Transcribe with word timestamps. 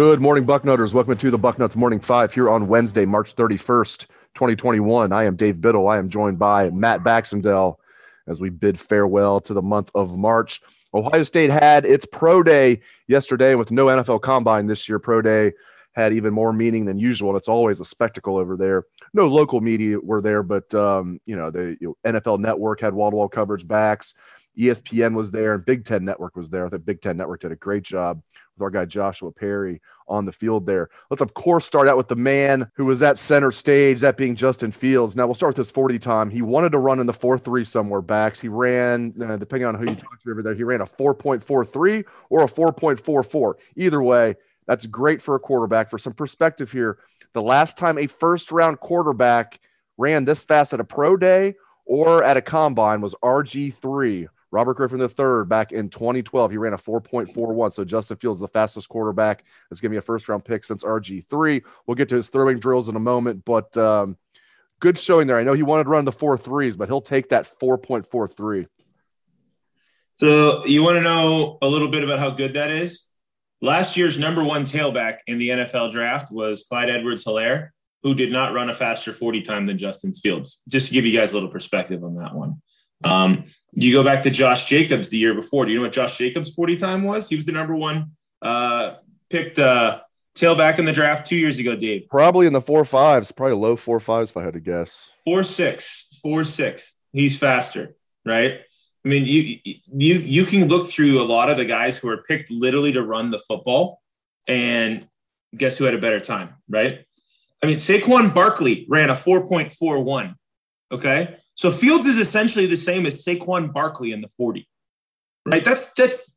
Good 0.00 0.22
morning, 0.22 0.46
Bucknutters. 0.46 0.94
Welcome 0.94 1.18
to 1.18 1.30
the 1.30 1.38
Bucknuts 1.38 1.76
Morning 1.76 2.00
Five 2.00 2.32
here 2.32 2.48
on 2.48 2.68
Wednesday, 2.68 3.04
March 3.04 3.36
31st, 3.36 4.06
2021. 4.32 5.12
I 5.12 5.24
am 5.24 5.36
Dave 5.36 5.60
Biddle. 5.60 5.88
I 5.88 5.98
am 5.98 6.08
joined 6.08 6.38
by 6.38 6.70
Matt 6.70 7.04
Baxendell 7.04 7.76
as 8.26 8.40
we 8.40 8.48
bid 8.48 8.80
farewell 8.80 9.42
to 9.42 9.52
the 9.52 9.60
month 9.60 9.90
of 9.94 10.16
March. 10.16 10.62
Ohio 10.94 11.22
State 11.22 11.50
had 11.50 11.84
its 11.84 12.06
pro 12.06 12.42
day 12.42 12.80
yesterday 13.08 13.54
with 13.56 13.70
no 13.70 13.88
NFL 13.88 14.22
combine 14.22 14.66
this 14.66 14.88
year. 14.88 14.98
Pro 14.98 15.20
day 15.20 15.52
had 15.92 16.14
even 16.14 16.32
more 16.32 16.54
meaning 16.54 16.86
than 16.86 16.98
usual. 16.98 17.36
It's 17.36 17.46
always 17.46 17.78
a 17.80 17.84
spectacle 17.84 18.38
over 18.38 18.56
there. 18.56 18.84
No 19.12 19.28
local 19.28 19.60
media 19.60 19.98
were 20.00 20.22
there, 20.22 20.42
but 20.42 20.72
um, 20.74 21.20
you 21.26 21.36
know 21.36 21.50
the 21.50 21.76
you 21.78 21.94
know, 22.04 22.10
NFL 22.10 22.38
Network 22.38 22.80
had 22.80 22.94
wall-to-wall 22.94 23.28
coverage 23.28 23.68
Bax. 23.68 24.14
ESPN 24.58 25.14
was 25.14 25.30
there 25.30 25.54
and 25.54 25.64
Big 25.64 25.84
Ten 25.84 26.04
Network 26.04 26.36
was 26.36 26.50
there. 26.50 26.66
I 26.66 26.68
think 26.68 26.84
Big 26.84 27.00
Ten 27.00 27.16
Network 27.16 27.40
did 27.40 27.52
a 27.52 27.56
great 27.56 27.82
job 27.82 28.20
with 28.54 28.62
our 28.62 28.70
guy 28.70 28.84
Joshua 28.84 29.30
Perry 29.30 29.80
on 30.08 30.24
the 30.24 30.32
field 30.32 30.66
there. 30.66 30.90
Let's, 31.08 31.22
of 31.22 31.34
course, 31.34 31.64
start 31.64 31.88
out 31.88 31.96
with 31.96 32.08
the 32.08 32.16
man 32.16 32.70
who 32.74 32.86
was 32.86 33.02
at 33.02 33.18
center 33.18 33.50
stage, 33.50 34.00
that 34.00 34.16
being 34.16 34.34
Justin 34.34 34.72
Fields. 34.72 35.16
Now, 35.16 35.26
we'll 35.26 35.34
start 35.34 35.50
with 35.50 35.58
his 35.58 35.70
40 35.70 35.98
time. 35.98 36.30
He 36.30 36.42
wanted 36.42 36.72
to 36.72 36.78
run 36.78 37.00
in 37.00 37.06
the 37.06 37.12
4 37.12 37.38
3 37.38 37.64
somewhere 37.64 38.02
Bax. 38.02 38.40
He 38.40 38.48
ran, 38.48 39.14
uh, 39.22 39.36
depending 39.36 39.66
on 39.66 39.76
who 39.76 39.88
you 39.88 39.96
talk 39.96 40.18
to 40.20 40.30
over 40.30 40.42
there, 40.42 40.54
he 40.54 40.64
ran 40.64 40.80
a 40.80 40.86
4.43 40.86 42.04
or 42.28 42.42
a 42.42 42.48
4.44. 42.48 43.54
Either 43.76 44.02
way, 44.02 44.34
that's 44.66 44.86
great 44.86 45.22
for 45.22 45.36
a 45.36 45.40
quarterback. 45.40 45.88
For 45.88 45.98
some 45.98 46.12
perspective 46.12 46.70
here, 46.70 46.98
the 47.32 47.42
last 47.42 47.78
time 47.78 47.98
a 47.98 48.06
first 48.06 48.52
round 48.52 48.80
quarterback 48.80 49.60
ran 49.96 50.24
this 50.24 50.42
fast 50.42 50.72
at 50.72 50.80
a 50.80 50.84
pro 50.84 51.16
day 51.16 51.54
or 51.84 52.22
at 52.22 52.36
a 52.36 52.42
combine 52.42 53.00
was 53.00 53.14
RG3 53.22 54.28
Robert 54.52 54.74
Griffin 54.74 55.00
III 55.00 55.44
back 55.46 55.72
in 55.72 55.88
2012, 55.88 56.50
he 56.50 56.56
ran 56.56 56.72
a 56.72 56.78
4.41. 56.78 57.72
So 57.72 57.84
Justin 57.84 58.16
Fields, 58.16 58.40
the 58.40 58.48
fastest 58.48 58.88
quarterback, 58.88 59.44
that's 59.68 59.80
going 59.80 59.90
to 59.90 59.94
be 59.94 59.98
a 59.98 60.02
first 60.02 60.28
round 60.28 60.44
pick 60.44 60.64
since 60.64 60.82
RG3. 60.82 61.62
We'll 61.86 61.94
get 61.94 62.08
to 62.08 62.16
his 62.16 62.28
throwing 62.28 62.58
drills 62.58 62.88
in 62.88 62.96
a 62.96 63.00
moment, 63.00 63.44
but 63.44 63.76
um, 63.76 64.16
good 64.80 64.98
showing 64.98 65.26
there. 65.26 65.38
I 65.38 65.44
know 65.44 65.52
he 65.52 65.62
wanted 65.62 65.84
to 65.84 65.90
run 65.90 66.04
the 66.04 66.12
four 66.12 66.36
threes, 66.36 66.76
but 66.76 66.88
he'll 66.88 67.00
take 67.00 67.28
that 67.28 67.48
4.43. 67.60 68.66
So 70.14 70.66
you 70.66 70.82
want 70.82 70.96
to 70.96 71.02
know 71.02 71.58
a 71.62 71.66
little 71.66 71.88
bit 71.88 72.02
about 72.02 72.18
how 72.18 72.30
good 72.30 72.54
that 72.54 72.70
is? 72.70 73.06
Last 73.62 73.96
year's 73.96 74.18
number 74.18 74.42
one 74.42 74.64
tailback 74.64 75.18
in 75.26 75.38
the 75.38 75.50
NFL 75.50 75.92
draft 75.92 76.32
was 76.32 76.64
Clyde 76.64 76.90
Edwards 76.90 77.24
Helaire, 77.24 77.70
who 78.02 78.14
did 78.14 78.32
not 78.32 78.54
run 78.54 78.70
a 78.70 78.74
faster 78.74 79.12
40 79.12 79.42
time 79.42 79.66
than 79.66 79.78
Justin 79.78 80.12
Fields. 80.12 80.62
Just 80.68 80.88
to 80.88 80.94
give 80.94 81.04
you 81.04 81.16
guys 81.16 81.32
a 81.32 81.34
little 81.34 81.50
perspective 81.50 82.02
on 82.02 82.16
that 82.16 82.34
one. 82.34 82.60
Um, 83.04 83.44
you 83.72 83.92
go 83.92 84.02
back 84.02 84.22
to 84.24 84.30
Josh 84.30 84.66
Jacobs 84.66 85.08
the 85.08 85.18
year 85.18 85.34
before. 85.34 85.64
Do 85.64 85.72
you 85.72 85.78
know 85.78 85.84
what 85.84 85.92
Josh 85.92 86.18
Jacobs' 86.18 86.54
40 86.54 86.76
time 86.76 87.02
was? 87.02 87.28
He 87.28 87.36
was 87.36 87.46
the 87.46 87.52
number 87.52 87.74
one 87.74 88.12
uh, 88.42 88.94
picked 89.28 89.58
uh, 89.58 90.00
tailback 90.34 90.78
in 90.78 90.84
the 90.84 90.92
draft 90.92 91.26
two 91.26 91.36
years 91.36 91.58
ago, 91.58 91.76
Dave. 91.76 92.08
Probably 92.08 92.46
in 92.46 92.52
the 92.52 92.60
four 92.60 92.84
fives, 92.84 93.32
probably 93.32 93.56
low 93.56 93.76
four 93.76 94.00
fives 94.00 94.30
if 94.30 94.36
I 94.36 94.42
had 94.42 94.54
to 94.54 94.60
guess. 94.60 95.10
Four 95.24 95.44
six, 95.44 96.08
four 96.22 96.44
six. 96.44 96.98
He's 97.12 97.38
faster, 97.38 97.94
right? 98.24 98.60
I 99.04 99.08
mean, 99.08 99.24
you 99.24 99.58
you 99.64 100.14
you 100.16 100.44
can 100.44 100.68
look 100.68 100.86
through 100.86 101.22
a 101.22 101.24
lot 101.24 101.48
of 101.48 101.56
the 101.56 101.64
guys 101.64 101.96
who 101.96 102.10
are 102.10 102.22
picked 102.22 102.50
literally 102.50 102.92
to 102.92 103.02
run 103.02 103.30
the 103.30 103.38
football, 103.38 104.02
and 104.46 105.06
guess 105.56 105.78
who 105.78 105.84
had 105.84 105.94
a 105.94 105.98
better 105.98 106.20
time, 106.20 106.54
right? 106.68 107.04
I 107.62 107.66
mean, 107.66 107.76
Saquon 107.76 108.34
Barkley 108.34 108.86
ran 108.88 109.10
a 109.10 109.14
4.41. 109.14 110.34
Okay. 110.92 111.36
So 111.54 111.70
Fields 111.70 112.06
is 112.06 112.18
essentially 112.18 112.66
the 112.66 112.76
same 112.76 113.06
as 113.06 113.24
Saquon 113.24 113.72
Barkley 113.72 114.12
in 114.12 114.20
the 114.20 114.28
40. 114.28 114.66
Right? 115.46 115.64
That's 115.64 115.92
that's 115.94 116.30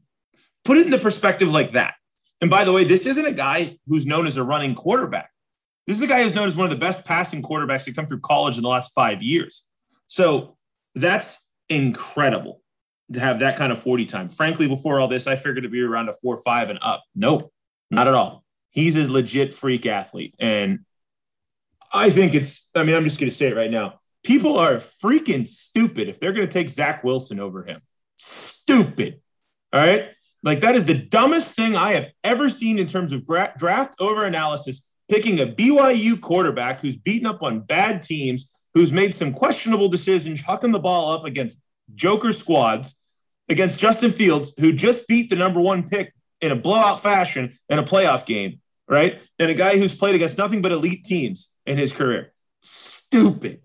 put 0.66 0.78
it 0.78 0.86
in 0.86 0.92
the 0.92 0.98
perspective 0.98 1.50
like 1.50 1.72
that. 1.72 1.96
And 2.42 2.50
by 2.50 2.66
the 2.66 2.74
way, 2.74 2.84
this 2.84 3.06
isn't 3.06 3.26
a 3.26 3.34
guy 3.34 3.78
who's 3.86 4.06
known 4.06 4.28
as 4.28 4.38
a 4.38 4.44
running 4.44 4.76
quarterback. 4.76 5.30
This 5.88 5.98
is 5.98 6.04
a 6.04 6.08
guy 6.08 6.24
who's 6.24 6.36
known 6.36 6.48
as 6.48 6.56
one 6.56 6.66
of 6.66 6.72
the 6.72 6.78
best 6.78 7.06
passing 7.06 7.42
quarterbacks 7.42 7.86
to 7.86 7.94
come 7.94 8.06
through 8.06 8.20
college 8.20 8.58
in 8.58 8.64
the 8.64 8.70
last 8.70 8.94
five 8.94 9.22
years. 9.22 9.64
So 10.08 10.58
that's 10.96 11.48
incredible 11.70 12.62
to 13.12 13.20
have 13.20 13.40
that 13.40 13.58
kind 13.58 13.72
of 13.72 13.80
40 13.80 14.06
time. 14.06 14.30
Frankly, 14.30 14.68
before 14.68 15.00
all 15.00 15.08
this, 15.08 15.28
I 15.28 15.36
figured 15.36 15.60
it'd 15.60 15.72
be 15.72 15.82
around 15.82 16.10
a 16.10 16.14
four, 16.14 16.38
five, 16.38 16.70
and 16.70 16.80
up. 16.82 17.04
Nope, 17.16 17.52
not 17.92 18.08
at 18.08 18.14
all. 18.14 18.44
He's 18.72 18.98
a 18.98 19.10
legit 19.10 19.54
freak 19.54 19.86
athlete. 19.86 20.36
And 20.40 20.80
I 21.94 22.10
think 22.10 22.34
it's, 22.34 22.70
I 22.76 22.84
mean, 22.84 22.96
I'm 22.96 23.04
just 23.04 23.20
going 23.20 23.30
to 23.30 23.36
say 23.36 23.48
it 23.48 23.56
right 23.56 23.72
now 23.72 24.00
people 24.24 24.58
are 24.58 24.76
freaking 24.76 25.46
stupid 25.46 26.08
if 26.10 26.20
they're 26.20 26.34
going 26.34 26.48
to 26.48 26.52
take 26.52 26.70
Zach 26.70 27.04
Wilson 27.04 27.40
over 27.40 27.64
him. 27.64 27.82
Stupid. 28.16 29.22
All 29.72 29.80
right. 29.80 30.10
Like 30.44 30.62
that 30.62 30.76
is 30.76 30.86
the 30.86 30.94
dumbest 30.94 31.56
thing 31.56 31.76
I 31.76 31.94
have 31.94 32.08
ever 32.24 32.50
seen 32.50 32.78
in 32.78 32.88
terms 32.88 33.14
of 33.14 33.26
gra- 33.26 33.54
draft 33.58 33.96
over 34.00 34.26
analysis. 34.26 34.90
Picking 35.10 35.40
a 35.40 35.46
BYU 35.46 36.20
quarterback 36.20 36.80
who's 36.80 36.96
beaten 36.96 37.28
up 37.28 37.44
on 37.44 37.62
bad 37.62 38.02
teams, 38.02 38.68
who's 38.74 38.92
made 38.92 39.14
some 39.14 39.34
questionable 39.34 39.90
decisions, 39.90 40.42
hucking 40.42 40.72
the 40.72 40.80
ball 40.80 41.12
up 41.12 41.26
against 41.26 41.60
Joker 41.94 42.32
squads, 42.32 42.96
against 43.50 43.78
Justin 43.78 44.12
Fields, 44.12 44.54
who 44.58 44.72
just 44.72 45.08
beat 45.08 45.30
the 45.30 45.36
number 45.36 45.60
one 45.60 45.90
pick 45.90 46.14
in 46.42 46.52
a 46.52 46.56
blowout 46.56 47.02
fashion 47.02 47.54
in 47.70 47.80
a 47.80 47.84
playoff 47.84 48.26
game, 48.26 48.62
right? 48.88 49.20
And 49.40 49.52
a 49.52 49.54
guy 49.54 49.78
who's 49.78 49.96
played 49.96 50.16
against 50.16 50.38
nothing 50.38 50.62
but 50.62 50.72
elite 50.72 51.04
teams 51.04 51.52
in 51.66 51.78
his 51.78 51.92
career. 51.92 52.34
Stupid. 52.62 53.63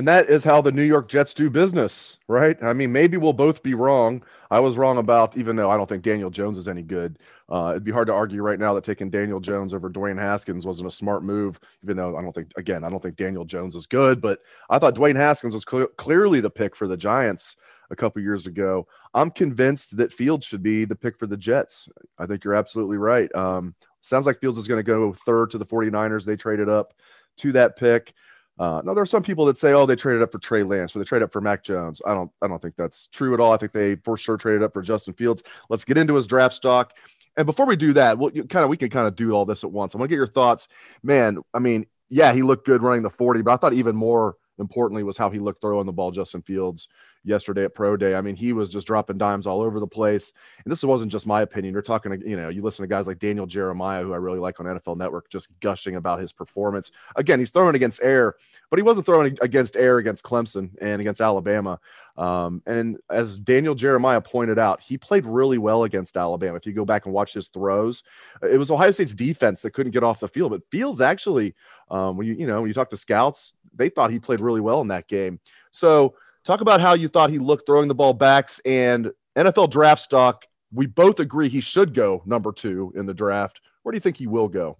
And 0.00 0.08
that 0.08 0.30
is 0.30 0.44
how 0.44 0.62
the 0.62 0.72
New 0.72 0.82
York 0.82 1.10
Jets 1.10 1.34
do 1.34 1.50
business, 1.50 2.16
right? 2.26 2.56
I 2.62 2.72
mean, 2.72 2.90
maybe 2.90 3.18
we'll 3.18 3.34
both 3.34 3.62
be 3.62 3.74
wrong. 3.74 4.22
I 4.50 4.58
was 4.58 4.78
wrong 4.78 4.96
about, 4.96 5.36
even 5.36 5.56
though 5.56 5.70
I 5.70 5.76
don't 5.76 5.90
think 5.90 6.02
Daniel 6.02 6.30
Jones 6.30 6.56
is 6.56 6.68
any 6.68 6.80
good. 6.80 7.18
Uh, 7.50 7.72
it'd 7.72 7.84
be 7.84 7.92
hard 7.92 8.06
to 8.06 8.14
argue 8.14 8.40
right 8.40 8.58
now 8.58 8.72
that 8.72 8.82
taking 8.82 9.10
Daniel 9.10 9.40
Jones 9.40 9.74
over 9.74 9.90
Dwayne 9.90 10.18
Haskins 10.18 10.64
wasn't 10.64 10.88
a 10.88 10.90
smart 10.90 11.22
move, 11.22 11.60
even 11.84 11.98
though 11.98 12.16
I 12.16 12.22
don't 12.22 12.34
think, 12.34 12.50
again, 12.56 12.82
I 12.82 12.88
don't 12.88 13.02
think 13.02 13.16
Daniel 13.16 13.44
Jones 13.44 13.76
is 13.76 13.86
good, 13.86 14.22
but 14.22 14.38
I 14.70 14.78
thought 14.78 14.94
Dwayne 14.94 15.16
Haskins 15.16 15.52
was 15.52 15.66
cl- 15.70 15.88
clearly 15.98 16.40
the 16.40 16.48
pick 16.48 16.74
for 16.74 16.88
the 16.88 16.96
Giants 16.96 17.56
a 17.90 17.94
couple 17.94 18.22
years 18.22 18.46
ago. 18.46 18.88
I'm 19.12 19.30
convinced 19.30 19.98
that 19.98 20.14
Fields 20.14 20.46
should 20.46 20.62
be 20.62 20.86
the 20.86 20.96
pick 20.96 21.18
for 21.18 21.26
the 21.26 21.36
Jets. 21.36 21.90
I 22.18 22.24
think 22.24 22.44
you're 22.44 22.54
absolutely 22.54 22.96
right. 22.96 23.30
Um, 23.34 23.74
sounds 24.00 24.24
like 24.24 24.40
Fields 24.40 24.58
is 24.58 24.66
going 24.66 24.82
to 24.82 24.82
go 24.82 25.12
third 25.12 25.50
to 25.50 25.58
the 25.58 25.66
49ers. 25.66 26.24
They 26.24 26.36
traded 26.36 26.70
up 26.70 26.94
to 27.36 27.52
that 27.52 27.76
pick. 27.76 28.14
Uh, 28.60 28.82
now 28.84 28.92
there 28.92 29.02
are 29.02 29.06
some 29.06 29.22
people 29.22 29.46
that 29.46 29.56
say, 29.56 29.72
"Oh, 29.72 29.86
they 29.86 29.96
traded 29.96 30.20
up 30.20 30.30
for 30.30 30.38
Trey 30.38 30.62
Lance, 30.62 30.94
or 30.94 30.98
they 30.98 31.04
traded 31.06 31.24
up 31.24 31.32
for 31.32 31.40
Mac 31.40 31.64
Jones." 31.64 32.02
I 32.04 32.12
don't, 32.12 32.30
I 32.42 32.46
don't 32.46 32.60
think 32.60 32.76
that's 32.76 33.06
true 33.06 33.32
at 33.32 33.40
all. 33.40 33.52
I 33.52 33.56
think 33.56 33.72
they 33.72 33.94
for 33.94 34.18
sure 34.18 34.36
traded 34.36 34.62
up 34.62 34.74
for 34.74 34.82
Justin 34.82 35.14
Fields. 35.14 35.42
Let's 35.70 35.86
get 35.86 35.96
into 35.96 36.14
his 36.14 36.26
draft 36.26 36.54
stock. 36.54 36.92
And 37.38 37.46
before 37.46 37.64
we 37.64 37.74
do 37.74 37.94
that, 37.94 38.18
we'll 38.18 38.30
kind 38.30 38.62
of 38.62 38.68
we 38.68 38.76
can 38.76 38.90
kind 38.90 39.08
of 39.08 39.16
do 39.16 39.32
all 39.32 39.46
this 39.46 39.64
at 39.64 39.72
once. 39.72 39.94
I 39.94 39.98
want 39.98 40.10
to 40.10 40.12
get 40.12 40.18
your 40.18 40.26
thoughts, 40.26 40.68
man. 41.02 41.38
I 41.54 41.58
mean, 41.58 41.86
yeah, 42.10 42.34
he 42.34 42.42
looked 42.42 42.66
good 42.66 42.82
running 42.82 43.02
the 43.02 43.08
forty, 43.08 43.40
but 43.40 43.54
I 43.54 43.56
thought 43.56 43.72
even 43.72 43.96
more 43.96 44.36
importantly 44.60 45.02
was 45.02 45.16
how 45.16 45.30
he 45.30 45.38
looked 45.38 45.60
throwing 45.60 45.86
the 45.86 45.92
ball, 45.92 46.10
Justin 46.10 46.42
Fields, 46.42 46.88
yesterday 47.24 47.64
at 47.64 47.74
Pro 47.74 47.96
Day. 47.96 48.14
I 48.14 48.20
mean, 48.20 48.36
he 48.36 48.52
was 48.52 48.68
just 48.68 48.86
dropping 48.86 49.18
dimes 49.18 49.46
all 49.46 49.60
over 49.60 49.80
the 49.80 49.86
place. 49.86 50.32
And 50.64 50.72
this 50.72 50.82
wasn't 50.82 51.12
just 51.12 51.26
my 51.26 51.42
opinion. 51.42 51.72
You're 51.72 51.82
talking 51.82 52.12
to, 52.12 52.28
you 52.28 52.36
know, 52.36 52.48
you 52.48 52.62
listen 52.62 52.82
to 52.82 52.88
guys 52.88 53.06
like 53.06 53.18
Daniel 53.18 53.46
Jeremiah, 53.46 54.02
who 54.02 54.12
I 54.12 54.16
really 54.16 54.38
like 54.38 54.60
on 54.60 54.66
NFL 54.66 54.96
Network, 54.96 55.28
just 55.28 55.48
gushing 55.60 55.96
about 55.96 56.20
his 56.20 56.32
performance. 56.32 56.90
Again, 57.16 57.38
he's 57.38 57.50
throwing 57.50 57.74
against 57.74 58.00
air, 58.02 58.36
but 58.70 58.78
he 58.78 58.82
wasn't 58.82 59.06
throwing 59.06 59.36
against 59.42 59.76
air 59.76 59.98
against 59.98 60.24
Clemson 60.24 60.70
and 60.80 61.00
against 61.00 61.20
Alabama. 61.20 61.78
Um, 62.16 62.62
and 62.66 62.98
as 63.08 63.38
Daniel 63.38 63.74
Jeremiah 63.74 64.20
pointed 64.20 64.58
out, 64.58 64.80
he 64.80 64.98
played 64.98 65.26
really 65.26 65.58
well 65.58 65.84
against 65.84 66.16
Alabama. 66.16 66.56
If 66.56 66.66
you 66.66 66.72
go 66.72 66.84
back 66.84 67.06
and 67.06 67.14
watch 67.14 67.32
his 67.32 67.48
throws, 67.48 68.02
it 68.42 68.58
was 68.58 68.70
Ohio 68.70 68.90
State's 68.90 69.14
defense 69.14 69.60
that 69.62 69.72
couldn't 69.72 69.92
get 69.92 70.04
off 70.04 70.20
the 70.20 70.28
field. 70.28 70.50
But 70.52 70.62
Fields 70.70 71.00
actually, 71.00 71.54
um, 71.90 72.16
when 72.16 72.26
you 72.26 72.34
you 72.34 72.46
know 72.46 72.60
when 72.60 72.68
you 72.68 72.74
talk 72.74 72.90
to 72.90 72.96
scouts, 72.96 73.52
they 73.74 73.88
thought 73.88 74.10
he 74.10 74.18
played 74.18 74.40
really 74.40 74.60
well 74.60 74.80
in 74.80 74.88
that 74.88 75.08
game. 75.08 75.40
So 75.72 76.14
talk 76.44 76.60
about 76.60 76.80
how 76.80 76.94
you 76.94 77.08
thought 77.08 77.30
he 77.30 77.38
looked 77.38 77.66
throwing 77.66 77.88
the 77.88 77.94
ball 77.94 78.12
Bax 78.12 78.60
and 78.64 79.10
NFL 79.36 79.70
draft 79.70 80.02
stock. 80.02 80.44
We 80.72 80.86
both 80.86 81.20
agree 81.20 81.48
he 81.48 81.60
should 81.60 81.94
go 81.94 82.22
number 82.26 82.52
two 82.52 82.92
in 82.94 83.06
the 83.06 83.14
draft. 83.14 83.60
Where 83.82 83.92
do 83.92 83.96
you 83.96 84.00
think 84.00 84.16
he 84.16 84.26
will 84.26 84.48
go? 84.48 84.78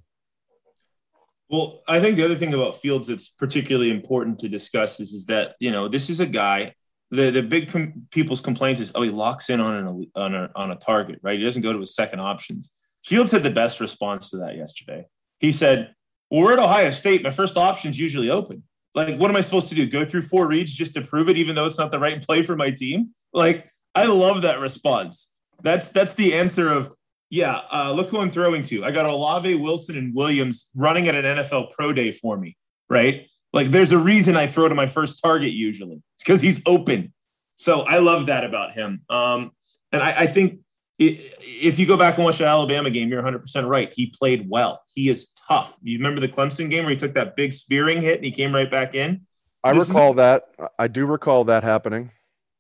Well, 1.49 1.83
I 1.89 2.01
think 2.01 2.17
the 2.17 2.25
other 2.25 2.37
thing 2.37 2.55
about 2.55 2.81
Fields 2.81 3.09
that's 3.09 3.29
particularly 3.29 3.91
important 3.91 4.39
to 4.41 4.49
discuss 4.49 5.01
is, 5.01 5.13
is 5.13 5.27
that, 5.27 5.57
you 5.59 5.73
know, 5.73 5.89
this 5.89 6.09
is 6.09 6.21
a 6.21 6.27
guy, 6.27 6.75
the, 7.11 7.31
the 7.31 7.43
big 7.43 7.71
com- 7.71 8.07
people's 8.13 8.41
complaints 8.41 8.81
is, 8.81 8.93
oh, 8.95 9.03
he 9.03 9.11
locks 9.11 9.51
in 9.51 9.61
on, 9.61 9.75
an, 9.75 10.11
on, 10.15 10.35
a, 10.35 10.51
on 10.55 10.71
a 10.71 10.77
target, 10.77 11.19
right? 11.23 11.39
He 11.39 11.45
doesn't 11.45 11.63
go 11.63 11.73
to 11.73 11.81
his 11.81 11.93
second 11.93 12.21
options. 12.21 12.71
Fields 13.03 13.33
had 13.33 13.43
the 13.43 13.51
best 13.51 13.81
response 13.81 14.31
to 14.31 14.37
that 14.39 14.57
yesterday. 14.57 15.07
He 15.41 15.51
said, 15.51 15.93
well, 16.31 16.43
we're 16.43 16.53
at 16.53 16.61
Ohio 16.61 16.93
State. 16.93 17.25
My 17.25 17.33
first 17.33 17.57
option 17.57 17.91
is 17.91 17.99
usually 17.99 18.31
open. 18.31 18.63
Like, 18.95 19.17
what 19.19 19.31
am 19.31 19.37
I 19.37 19.41
supposed 19.41 19.69
to 19.69 19.75
do? 19.75 19.89
Go 19.89 20.05
through 20.05 20.23
four 20.23 20.49
reads 20.49 20.73
just 20.73 20.95
to 20.95 21.01
prove 21.01 21.29
it, 21.29 21.37
even 21.37 21.55
though 21.55 21.67
it's 21.67 21.79
not 21.79 21.93
the 21.93 21.99
right 21.99 22.21
play 22.21 22.43
for 22.43 22.57
my 22.57 22.71
team? 22.71 23.11
Like, 23.33 23.71
I 23.95 24.07
love 24.07 24.43
that 24.43 24.61
response. 24.61 25.31
That's 25.63 25.91
that's 25.91 26.15
the 26.15 26.35
answer 26.35 26.69
of 26.69 26.93
yeah. 27.29 27.63
Uh, 27.73 27.93
look 27.93 28.11
who 28.11 28.19
I'm 28.19 28.31
throwing 28.31 28.63
to. 28.65 28.85
I 28.85 28.91
got 28.91 29.07
Olave, 29.07 29.55
Wilson, 29.55 29.97
and 29.97 30.15
Williams 30.15 30.71
running 30.75 31.07
at 31.07 31.15
an 31.15 31.25
NFL 31.25 31.73
pro 31.73 31.93
day 31.93 32.11
for 32.11 32.37
me. 32.37 32.57
Right? 32.89 33.29
Like, 33.53 33.69
there's 33.69 33.93
a 33.93 33.99
reason 33.99 34.37
I 34.37 34.47
throw 34.47 34.69
to 34.69 34.75
my 34.75 34.87
first 34.87 35.21
target 35.23 35.53
usually. 35.53 36.03
It's 36.15 36.25
because 36.25 36.41
he's 36.41 36.63
open. 36.67 37.13
So 37.57 37.81
I 37.81 37.99
love 37.99 38.27
that 38.27 38.45
about 38.45 38.73
him. 38.73 39.03
Um, 39.09 39.53
and 39.93 40.03
I, 40.03 40.11
I 40.21 40.27
think 40.27 40.61
if 41.01 41.79
you 41.79 41.87
go 41.87 41.97
back 41.97 42.17
and 42.17 42.25
watch 42.25 42.39
the 42.39 42.47
Alabama 42.47 42.91
game, 42.91 43.09
you're 43.09 43.23
100% 43.23 43.69
right. 43.69 43.93
He 43.93 44.13
played 44.19 44.49
well. 44.49 44.83
He 44.95 45.09
is 45.09 45.31
tough. 45.51 45.79
You 45.83 45.99
remember 45.99 46.21
the 46.21 46.29
Clemson 46.29 46.71
game 46.71 46.85
where 46.85 46.91
he 46.91 46.97
took 46.97 47.15
that 47.15 47.37
big 47.37 47.53
spearing 47.53 48.01
hit 48.01 48.17
and 48.17 48.25
he 48.25 48.31
came 48.31 48.55
right 48.55 48.71
back 48.71 48.95
in? 48.95 49.27
I 49.63 49.73
this 49.73 49.89
recall 49.89 50.13
is, 50.13 50.17
that. 50.17 50.45
I 50.79 50.89
do 50.89 51.07
recall 51.07 51.45
that 51.45 51.63
happening. 51.63 52.13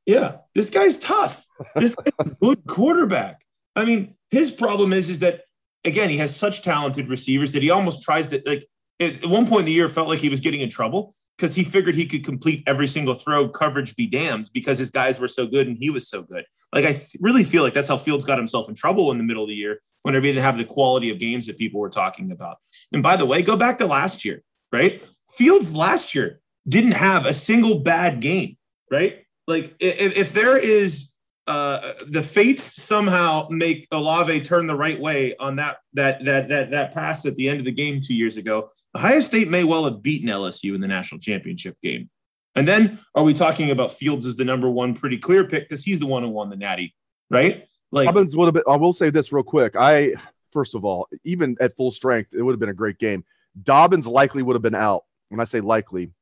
Yeah, 0.06 0.38
this 0.54 0.70
guy's 0.70 0.98
tough. 0.98 1.46
This 1.76 1.94
guy's 1.94 2.12
a 2.18 2.24
good 2.42 2.66
quarterback. 2.66 3.40
I 3.76 3.84
mean, 3.84 4.16
his 4.30 4.50
problem 4.50 4.92
is 4.92 5.08
is 5.08 5.20
that 5.20 5.42
again, 5.84 6.10
he 6.10 6.18
has 6.18 6.34
such 6.34 6.62
talented 6.62 7.08
receivers 7.08 7.52
that 7.52 7.62
he 7.62 7.70
almost 7.70 8.02
tries 8.02 8.26
to 8.28 8.42
like 8.44 8.66
at 8.98 9.24
one 9.24 9.46
point 9.46 9.60
in 9.60 9.66
the 9.66 9.72
year 9.72 9.88
felt 9.88 10.08
like 10.08 10.18
he 10.18 10.28
was 10.28 10.40
getting 10.40 10.60
in 10.60 10.68
trouble 10.68 11.14
because 11.40 11.54
he 11.54 11.64
figured 11.64 11.94
he 11.94 12.06
could 12.06 12.22
complete 12.22 12.62
every 12.66 12.86
single 12.86 13.14
throw, 13.14 13.48
coverage 13.48 13.96
be 13.96 14.06
damned, 14.06 14.50
because 14.52 14.76
his 14.76 14.90
guys 14.90 15.18
were 15.18 15.26
so 15.26 15.46
good 15.46 15.66
and 15.66 15.78
he 15.78 15.88
was 15.88 16.06
so 16.06 16.20
good. 16.20 16.44
Like 16.74 16.84
I 16.84 17.02
really 17.18 17.44
feel 17.44 17.62
like 17.62 17.72
that's 17.72 17.88
how 17.88 17.96
Fields 17.96 18.26
got 18.26 18.36
himself 18.36 18.68
in 18.68 18.74
trouble 18.74 19.10
in 19.10 19.16
the 19.16 19.24
middle 19.24 19.44
of 19.44 19.48
the 19.48 19.54
year 19.54 19.80
whenever 20.02 20.26
he 20.26 20.32
didn't 20.32 20.44
have 20.44 20.58
the 20.58 20.64
quality 20.66 21.10
of 21.10 21.18
games 21.18 21.46
that 21.46 21.56
people 21.56 21.80
were 21.80 21.88
talking 21.88 22.30
about. 22.30 22.58
And 22.92 23.02
by 23.02 23.16
the 23.16 23.24
way, 23.24 23.40
go 23.40 23.56
back 23.56 23.78
to 23.78 23.86
last 23.86 24.22
year, 24.22 24.42
right? 24.70 25.02
Fields 25.32 25.74
last 25.74 26.14
year 26.14 26.40
didn't 26.68 26.92
have 26.92 27.24
a 27.24 27.32
single 27.32 27.78
bad 27.78 28.20
game, 28.20 28.58
right? 28.90 29.24
Like 29.46 29.74
if, 29.80 30.18
if 30.18 30.32
there 30.34 30.58
is 30.58 31.09
uh, 31.50 31.94
the 32.06 32.22
fates 32.22 32.80
somehow 32.80 33.48
make 33.50 33.88
Olave 33.90 34.40
turn 34.42 34.66
the 34.66 34.74
right 34.76 35.00
way 35.00 35.34
on 35.38 35.56
that 35.56 35.78
that 35.94 36.24
that 36.24 36.46
that 36.46 36.70
that 36.70 36.94
pass 36.94 37.26
at 37.26 37.34
the 37.34 37.48
end 37.48 37.58
of 37.58 37.64
the 37.64 37.72
game 37.72 38.00
two 38.00 38.14
years 38.14 38.36
ago. 38.36 38.70
Ohio 38.96 39.18
State 39.18 39.48
may 39.48 39.64
well 39.64 39.84
have 39.84 40.00
beaten 40.00 40.28
LSU 40.28 40.76
in 40.76 40.80
the 40.80 40.86
national 40.86 41.18
championship 41.18 41.76
game. 41.82 42.08
And 42.54 42.68
then 42.68 43.00
are 43.16 43.24
we 43.24 43.34
talking 43.34 43.72
about 43.72 43.90
Fields 43.90 44.26
as 44.26 44.36
the 44.36 44.44
number 44.44 44.70
one 44.70 44.94
pretty 44.94 45.18
clear 45.18 45.42
pick 45.42 45.68
because 45.68 45.84
he's 45.84 45.98
the 45.98 46.06
one 46.06 46.22
who 46.22 46.28
won 46.28 46.50
the 46.50 46.56
Natty, 46.56 46.94
right? 47.30 47.66
Like 47.90 48.06
Dobbins 48.06 48.36
would 48.36 48.46
have 48.46 48.54
been. 48.54 48.62
I 48.68 48.76
will 48.76 48.92
say 48.92 49.10
this 49.10 49.32
real 49.32 49.42
quick. 49.42 49.74
I 49.76 50.14
first 50.52 50.76
of 50.76 50.84
all, 50.84 51.08
even 51.24 51.56
at 51.60 51.74
full 51.74 51.90
strength, 51.90 52.32
it 52.32 52.42
would 52.42 52.52
have 52.52 52.60
been 52.60 52.68
a 52.68 52.74
great 52.74 52.98
game. 52.98 53.24
Dobbins 53.60 54.06
likely 54.06 54.44
would 54.44 54.54
have 54.54 54.62
been 54.62 54.76
out. 54.76 55.02
When 55.30 55.40
I 55.40 55.44
say 55.44 55.60
likely, 55.60 56.12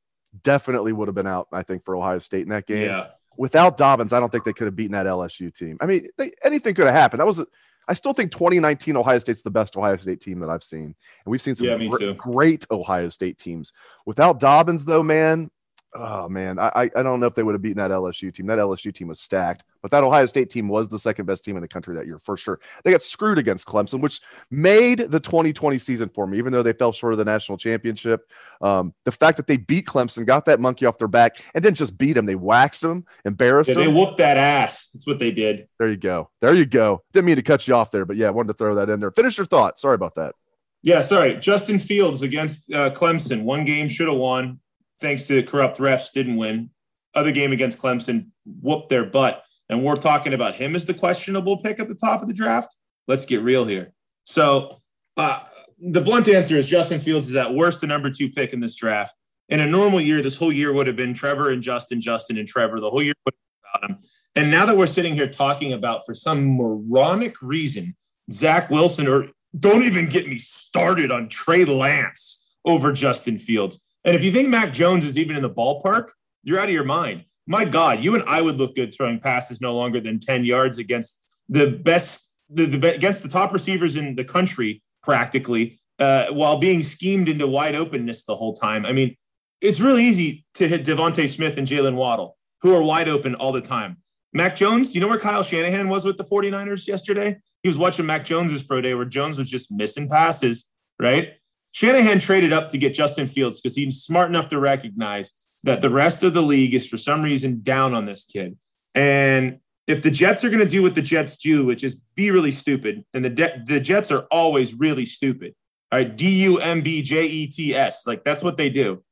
definitely 0.43 0.95
would 0.95 1.09
have 1.09 1.15
been 1.15 1.27
out. 1.27 1.49
I 1.53 1.65
think 1.65 1.85
for 1.85 1.97
Ohio 1.97 2.19
State 2.19 2.45
in 2.45 2.49
that 2.49 2.67
game. 2.67 2.89
Yeah 2.89 3.09
without 3.39 3.77
Dobbins, 3.77 4.13
I 4.13 4.21
don't 4.21 4.31
think 4.31 4.45
they 4.45 4.53
could 4.53 4.67
have 4.67 4.77
beaten 4.77 4.93
that 4.93 5.07
LSU 5.07 5.55
team. 5.55 5.79
I 5.81 5.87
mean, 5.87 6.09
they, 6.19 6.33
anything 6.43 6.75
could 6.75 6.87
have 6.87 6.95
happened. 6.95 7.21
That 7.21 7.27
was, 7.27 7.41
I 7.87 7.95
still 7.95 8.13
think 8.13 8.33
2019 8.33 8.97
Ohio 8.97 9.19
State's 9.21 9.43
the 9.43 9.51
best 9.51 9.77
Ohio 9.77 9.97
State 9.97 10.21
team 10.21 10.41
that 10.41 10.51
I've 10.51 10.65
seen, 10.65 10.83
and 10.85 10.95
we've 11.25 11.41
seen 11.41 11.55
some 11.55 11.69
yeah, 11.69 11.87
gr- 11.89 12.13
great 12.13 12.67
Ohio 12.71 13.09
State 13.09 13.39
teams. 13.39 13.73
Without 14.05 14.41
Dobbins, 14.41 14.85
though, 14.85 15.05
man, 15.05 15.51
oh 15.95 16.29
man, 16.29 16.59
I 16.59 16.91
I 16.95 17.03
don't 17.03 17.21
know 17.21 17.27
if 17.27 17.35
they 17.35 17.43
would 17.43 17.55
have 17.55 17.63
beaten 17.63 17.79
that 17.79 17.91
LSU 17.91 18.33
team. 18.33 18.47
That 18.47 18.59
LSU 18.59 18.93
team 18.93 19.09
was 19.09 19.21
stacked, 19.21 19.65
but 19.83 19.91
that 19.91 20.05
Ohio 20.05 20.27
State 20.27 20.51
team 20.51 20.69
was 20.69 20.89
the 20.89 20.99
second 20.99 21.27
best 21.27 21.45
team 21.45 21.57
in 21.57 21.63
the 21.63 21.69
country 21.69 21.95
that 21.97 22.07
year 22.07 22.19
for 22.19 22.37
sure. 22.37 22.61
They 22.85 22.91
got 22.91 23.03
screwed 23.03 23.39
against 23.39 23.67
Clemson, 23.67 24.01
which 24.01 24.21
made 24.51 24.99
the 24.99 25.21
2020 25.21 25.79
season 25.79 26.09
for 26.09 26.27
me, 26.27 26.39
even 26.39 26.53
though 26.53 26.63
they 26.63 26.73
fell 26.73 26.93
short 26.93 27.13
of 27.13 27.19
the 27.19 27.25
national 27.25 27.59
championship. 27.59 28.31
Um, 28.61 28.95
the 29.05 29.13
fact 29.13 29.37
that 29.39 29.47
they 29.47 29.57
beat 29.57 29.87
Clemson, 29.87 30.27
got 30.27 30.45
that 30.47 30.61
monkey 30.61 30.87
off 30.87 30.99
their 30.99 31.09
back, 31.09 31.43
and 31.55 31.63
didn't 31.63 31.79
just 31.79 31.97
beat 31.97 32.15
them, 32.15 32.27
they 32.27 32.35
waxed 32.35 32.83
them, 32.83 33.05
embarrassed 33.25 33.69
yeah, 33.69 33.75
them. 33.75 33.85
They 33.87 33.93
whooped 33.93 34.19
that 34.19 34.37
ass. 34.37 34.89
That's 34.89 35.07
what 35.07 35.19
they 35.19 35.31
did. 35.31 35.69
There 35.79 35.89
you 35.89 35.97
go. 35.97 36.31
There 36.41 36.55
you 36.55 36.67
go. 36.67 37.03
Didn't 37.13 37.27
mean 37.27 37.37
to 37.37 37.43
cut 37.43 37.67
you 37.67 37.75
off 37.75 37.91
there, 37.91 38.05
but 38.05 38.17
yeah, 38.17 38.29
I 38.29 38.31
wanted 38.31 38.49
to 38.49 38.55
throw 38.55 38.75
that 38.77 38.91
in 38.91 39.01
there. 39.01 39.11
Finish 39.11 39.39
your 39.39 39.47
thought. 39.47 39.79
Sorry 39.79 39.95
about 39.95 40.15
that. 40.17 40.35
Yeah, 40.83 41.01
sorry. 41.01 41.39
Justin 41.39 41.79
Fields 41.79 42.23
against 42.23 42.73
uh, 42.73 42.91
Clemson. 42.91 43.43
One 43.43 43.65
game 43.65 43.89
should 43.89 44.09
have 44.09 44.17
won 44.17 44.61
thanks 45.01 45.27
to 45.29 45.43
corrupt 45.43 45.79
refs, 45.79 46.13
didn't 46.13 46.37
win. 46.37 46.71
Other 47.15 47.33
game 47.33 47.53
against 47.53 47.81
Clemson, 47.81 48.29
whooped 48.45 48.89
their 48.89 49.05
butt. 49.05 49.45
And 49.69 49.85
we're 49.85 49.97
talking 49.97 50.33
about 50.33 50.55
him 50.55 50.75
as 50.75 50.87
the 50.87 50.95
questionable 50.95 51.59
pick 51.59 51.79
at 51.79 51.89
the 51.89 51.95
top 51.95 52.23
of 52.23 52.29
the 52.29 52.35
draft. 52.35 52.75
Let's 53.07 53.25
get 53.25 53.43
real 53.43 53.65
here. 53.65 53.93
So, 54.25 54.81
uh, 55.17 55.41
the 55.81 56.01
blunt 56.01 56.29
answer 56.29 56.57
is 56.57 56.67
Justin 56.67 57.01
Fields 57.01 57.29
is 57.29 57.37
at 57.37 57.55
worst 57.55 57.81
the 57.81 57.87
number 57.87 58.11
two 58.11 58.31
pick 58.31 58.53
in 58.53 58.61
this 58.61 58.77
draft. 58.77 59.17
In 59.49 59.61
a 59.61 59.67
normal 59.67 60.01
year, 60.01 60.21
this 60.21 60.37
whole 60.37 60.53
year 60.53 60.73
would 60.73 60.87
have 60.87 60.97
been 60.97 61.15
Trevor 61.15 61.51
and 61.51 61.63
Justin, 61.63 62.01
Justin 62.01 62.37
and 62.37 62.47
Trevor. 62.47 62.81
The 62.81 62.91
whole 62.91 63.03
year 63.03 63.15
about 63.25 63.91
him. 63.91 63.99
And 64.35 64.51
now 64.51 64.67
that 64.67 64.77
we're 64.77 64.87
sitting 64.87 65.15
here 65.15 65.29
talking 65.29 65.73
about, 65.73 66.05
for 66.05 66.15
some 66.15 66.57
moronic 66.57 67.41
reason, 67.41 67.97
Zach 68.31 68.71
Wilson, 68.71 69.09
or 69.09 69.29
don't 69.59 69.83
even 69.83 70.09
get 70.09 70.29
me 70.29 70.39
started 70.39 71.11
on 71.11 71.29
Trey 71.29 71.65
Lance 71.65 72.55
over 72.65 72.93
Justin 72.93 73.39
Fields. 73.39 73.81
And 74.05 74.15
if 74.15 74.23
you 74.23 74.33
think 74.33 74.49
Mac 74.49 74.73
Jones 74.73 75.05
is 75.05 75.19
even 75.19 75.37
in 75.37 75.43
the 75.43 75.51
ballpark, 75.51 76.11
you're 76.43 76.59
out 76.59 76.69
of 76.69 76.75
your 76.75 76.85
mind. 76.85 77.25
My 77.47 77.65
God, 77.65 78.01
you 78.01 78.15
and 78.15 78.25
I 78.27 78.43
would 78.43 78.57
look 78.57 78.77
good 78.77 78.95
throwing 78.95 79.21
passes 79.21 79.61
no 79.61 79.75
longer 79.75 80.01
than 80.01 80.21
10 80.21 80.45
yards 80.45 80.79
against 80.79 81.19
the 81.49 81.67
best, 81.67 82.35
the, 82.51 82.67
the 82.67 82.95
against 82.95 83.23
the 83.23 83.29
top 83.29 83.53
receivers 83.53 83.97
in 83.97 84.15
the 84.15 84.25
country, 84.25 84.83
practically, 85.03 85.79
uh, 85.99 86.27
while 86.27 86.59
being 86.59 86.83
schemed 86.83 87.29
into 87.29 87.47
wide 87.47 87.75
openness 87.75 88.25
the 88.25 88.37
whole 88.37 88.55
time. 88.55 88.85
I 88.85 88.93
mean, 88.93 89.17
it's 89.61 89.81
really 89.81 90.05
easy 90.05 90.45
to 90.55 90.69
hit 90.69 90.85
DeVonta 90.85 91.29
Smith 91.29 91.57
and 91.57 91.67
Jaylen 91.67 91.95
Waddle, 91.95 92.37
who 92.61 92.75
are 92.75 92.83
wide 92.83 93.09
open 93.09 93.35
all 93.35 93.53
the 93.53 93.61
time. 93.61 93.97
Mac 94.33 94.55
Jones, 94.55 94.95
you 94.95 95.01
know 95.01 95.09
where 95.09 95.19
Kyle 95.19 95.43
Shanahan 95.43 95.89
was 95.89 96.05
with 96.05 96.19
the 96.19 96.25
49ers 96.25 96.87
yesterday? 96.87 97.39
He 97.63 97.69
was 97.69 97.79
watching 97.79 98.07
Mac 98.07 98.25
Jones's 98.25 98.63
pro 98.63 98.81
day 98.81 98.95
where 98.95 99.05
Jones 99.05 99.39
was 99.39 99.51
just 99.51 99.73
missing 99.73 100.09
passes, 100.09 100.67
right? 101.01 101.33
Shanahan 101.73 102.19
traded 102.19 102.53
up 102.53 102.71
to 102.71 102.79
get 102.79 102.95
Justin 102.95 103.27
Fields 103.27 103.61
because 103.61 103.77
he's 103.77 104.03
smart 104.03 104.29
enough 104.29 104.49
to 104.49 104.59
recognize 104.59 105.33
that 105.65 105.81
the 105.81 105.91
rest 105.91 106.23
of 106.23 106.35
the 106.35 106.43
league 106.43 106.75
is 106.75 106.89
for 106.89 106.97
some 106.97 107.23
reason 107.23 107.61
down 107.63 107.95
on 107.95 108.07
this 108.07 108.25
kid. 108.25 108.57
And 108.95 109.61
if 109.87 110.03
the 110.03 110.11
Jets 110.11 110.45
are 110.45 110.51
going 110.51 110.63
to 110.63 110.69
do 110.69 110.83
what 110.83 110.95
the 110.95 111.03
Jets 111.03 111.37
do, 111.37 111.65
which 111.65 111.83
is 111.83 112.01
be 112.15 112.31
really 112.31 112.53
stupid, 112.53 113.05
and 113.15 113.25
the 113.25 113.31
de- 113.31 113.63
the 113.67 113.81
Jets 113.81 114.11
are 114.11 114.27
always 114.31 114.75
really 114.75 115.05
stupid. 115.05 115.55
All 115.91 115.99
right, 115.99 116.17
D 116.17 116.29
U 116.43 116.59
M 116.59 116.83
B 116.83 117.03
J 117.03 117.25
E 117.25 117.47
T 117.47 117.75
S, 117.75 118.07
like 118.07 118.23
that's 118.23 118.43
what 118.43 118.57
they 118.57 118.69
do. 118.69 119.03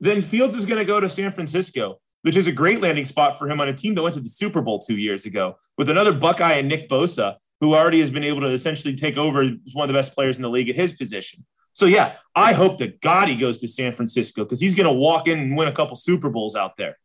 Then 0.00 0.22
Fields 0.22 0.54
is 0.54 0.64
going 0.64 0.78
to 0.78 0.84
go 0.84 0.98
to 0.98 1.08
San 1.08 1.32
Francisco, 1.32 2.00
which 2.22 2.36
is 2.36 2.46
a 2.46 2.52
great 2.52 2.80
landing 2.80 3.04
spot 3.04 3.38
for 3.38 3.48
him 3.48 3.60
on 3.60 3.68
a 3.68 3.74
team 3.74 3.94
that 3.94 4.02
went 4.02 4.14
to 4.14 4.20
the 4.20 4.28
Super 4.28 4.62
Bowl 4.62 4.78
two 4.78 4.96
years 4.96 5.26
ago 5.26 5.56
with 5.76 5.90
another 5.90 6.12
Buckeye 6.12 6.54
and 6.54 6.68
Nick 6.68 6.88
Bosa, 6.88 7.36
who 7.60 7.74
already 7.74 8.00
has 8.00 8.10
been 8.10 8.24
able 8.24 8.40
to 8.40 8.48
essentially 8.48 8.96
take 8.96 9.18
over 9.18 9.42
as 9.42 9.74
one 9.74 9.84
of 9.84 9.88
the 9.88 9.98
best 9.98 10.14
players 10.14 10.36
in 10.36 10.42
the 10.42 10.50
league 10.50 10.70
at 10.70 10.76
his 10.76 10.92
position. 10.92 11.44
So 11.74 11.86
yeah, 11.86 12.14
I 12.34 12.52
hope 12.52 12.78
that 12.78 13.00
Gotti 13.00 13.38
goes 13.38 13.58
to 13.58 13.68
San 13.68 13.92
Francisco 13.92 14.44
because 14.44 14.60
he's 14.60 14.74
going 14.74 14.86
to 14.86 14.92
walk 14.92 15.28
in 15.28 15.38
and 15.38 15.56
win 15.56 15.68
a 15.68 15.72
couple 15.72 15.96
Super 15.96 16.28
Bowls 16.30 16.54
out 16.54 16.76
there. 16.76 16.98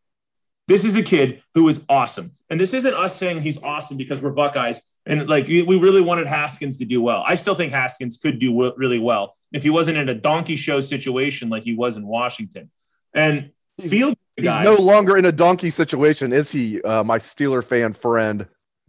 This 0.68 0.84
is 0.84 0.98
a 0.98 1.04
kid 1.04 1.42
who 1.54 1.70
is 1.70 1.86
awesome. 1.88 2.32
And 2.50 2.60
this 2.60 2.74
isn't 2.74 2.94
us 2.94 3.16
saying 3.16 3.42
he's 3.42 3.62
awesome 3.64 3.96
because 3.96 4.22
we're 4.22 4.32
Buckeyes. 4.32 4.82
And 5.06 5.30
like 5.30 5.48
we 5.48 5.62
really 5.62 6.02
wanted 6.02 6.28
Haskins 6.28 6.78
to 6.78 6.86
do 6.86 7.02
well. 7.02 7.24
I 7.26 7.36
still 7.36 7.56
think 7.56 7.72
Haskins 7.72 8.18
could 8.18 8.40
do 8.40 8.74
really 8.76 9.00
well 9.00 9.34
if 9.54 9.64
he 9.64 9.70
wasn't 9.70 9.98
in 9.98 10.10
a 10.10 10.14
donkey 10.14 10.58
show 10.58 10.82
situation 10.82 11.48
like 11.48 11.64
he 11.64 11.74
was 11.74 11.96
in 11.96 12.06
Washington. 12.06 12.70
And 13.14 13.52
Field 13.80 14.16
He's 14.36 14.46
guy. 14.46 14.64
no 14.64 14.76
longer 14.76 15.18
in 15.18 15.26
a 15.26 15.32
donkey 15.32 15.70
situation, 15.70 16.34
is 16.34 16.52
he, 16.52 16.82
uh, 16.82 17.04
my 17.04 17.18
Steeler 17.18 17.64
fan 17.64 17.94
friend? 17.94 18.46